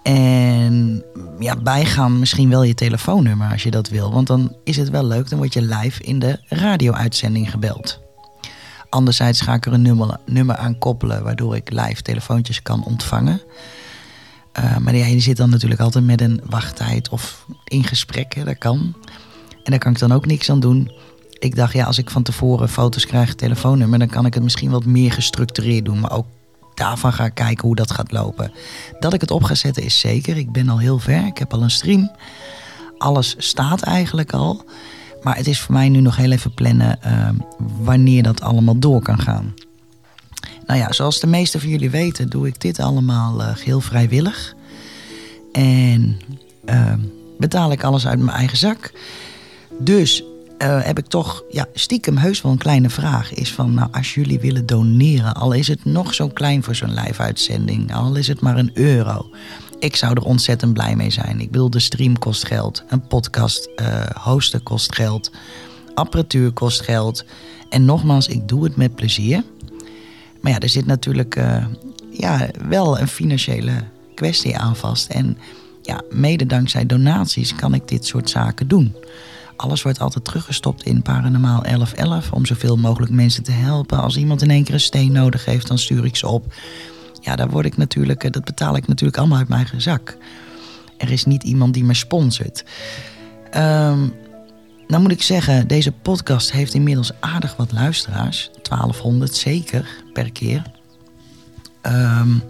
[0.03, 1.03] En
[1.39, 4.11] ja, bijgaan misschien wel je telefoonnummer als je dat wil.
[4.11, 7.99] Want dan is het wel leuk, dan word je live in de radio-uitzending gebeld.
[8.89, 13.41] Anderzijds ga ik er een nummer, nummer aan koppelen waardoor ik live telefoontjes kan ontvangen.
[14.59, 18.43] Uh, maar ja, je zit dan natuurlijk altijd met een wachttijd of in gesprek, hè,
[18.43, 18.93] dat kan.
[19.63, 20.91] En daar kan ik dan ook niks aan doen.
[21.39, 24.69] Ik dacht, ja, als ik van tevoren foto's krijg, telefoonnummer, dan kan ik het misschien
[24.69, 25.99] wat meer gestructureerd doen.
[25.99, 26.25] Maar ook
[26.73, 28.51] daarvan ga ik kijken hoe dat gaat lopen.
[28.99, 30.37] Dat ik het op ga zetten is zeker.
[30.37, 31.25] Ik ben al heel ver.
[31.25, 32.11] Ik heb al een stream.
[32.97, 34.65] Alles staat eigenlijk al.
[35.21, 37.29] Maar het is voor mij nu nog heel even plannen uh,
[37.83, 39.53] wanneer dat allemaal door kan gaan.
[40.65, 44.55] Nou ja, zoals de meeste van jullie weten, doe ik dit allemaal uh, geheel vrijwillig.
[45.51, 46.19] En
[46.65, 46.93] uh,
[47.37, 48.91] betaal ik alles uit mijn eigen zak.
[49.79, 50.23] Dus
[50.59, 53.33] uh, heb ik toch ja, stiekem heus wel een kleine vraag.
[53.33, 56.93] Is van, nou, als jullie willen doneren, al is het nog zo klein voor zo'n
[56.93, 59.29] live-uitzending, al is het maar een euro.
[59.79, 61.39] Ik zou er ontzettend blij mee zijn.
[61.39, 63.69] Ik bedoel, de stream kost geld, een podcast
[64.19, 65.31] hosten kost geld,
[65.93, 67.25] apparatuur kost geld.
[67.69, 69.43] En nogmaals, ik doe het met plezier.
[70.43, 71.65] Maar ja, er zit natuurlijk uh,
[72.11, 73.71] ja, wel een financiële
[74.15, 75.09] kwestie aan vast.
[75.09, 75.37] En
[75.81, 78.95] ja, mede dankzij donaties kan ik dit soort zaken doen.
[79.55, 83.99] Alles wordt altijd teruggestopt in Paranormaal 1111 om zoveel mogelijk mensen te helpen.
[83.99, 86.53] Als iemand in één keer een steen nodig heeft, dan stuur ik ze op.
[87.21, 90.17] Ja, daar word ik natuurlijk, dat betaal ik natuurlijk allemaal uit mijn zak.
[90.97, 92.63] Er is niet iemand die me sponsort.
[93.57, 94.13] Um,
[94.93, 98.49] nou moet ik zeggen, deze podcast heeft inmiddels aardig wat luisteraars.
[98.61, 100.61] 1200 zeker per keer.
[101.81, 102.43] Um,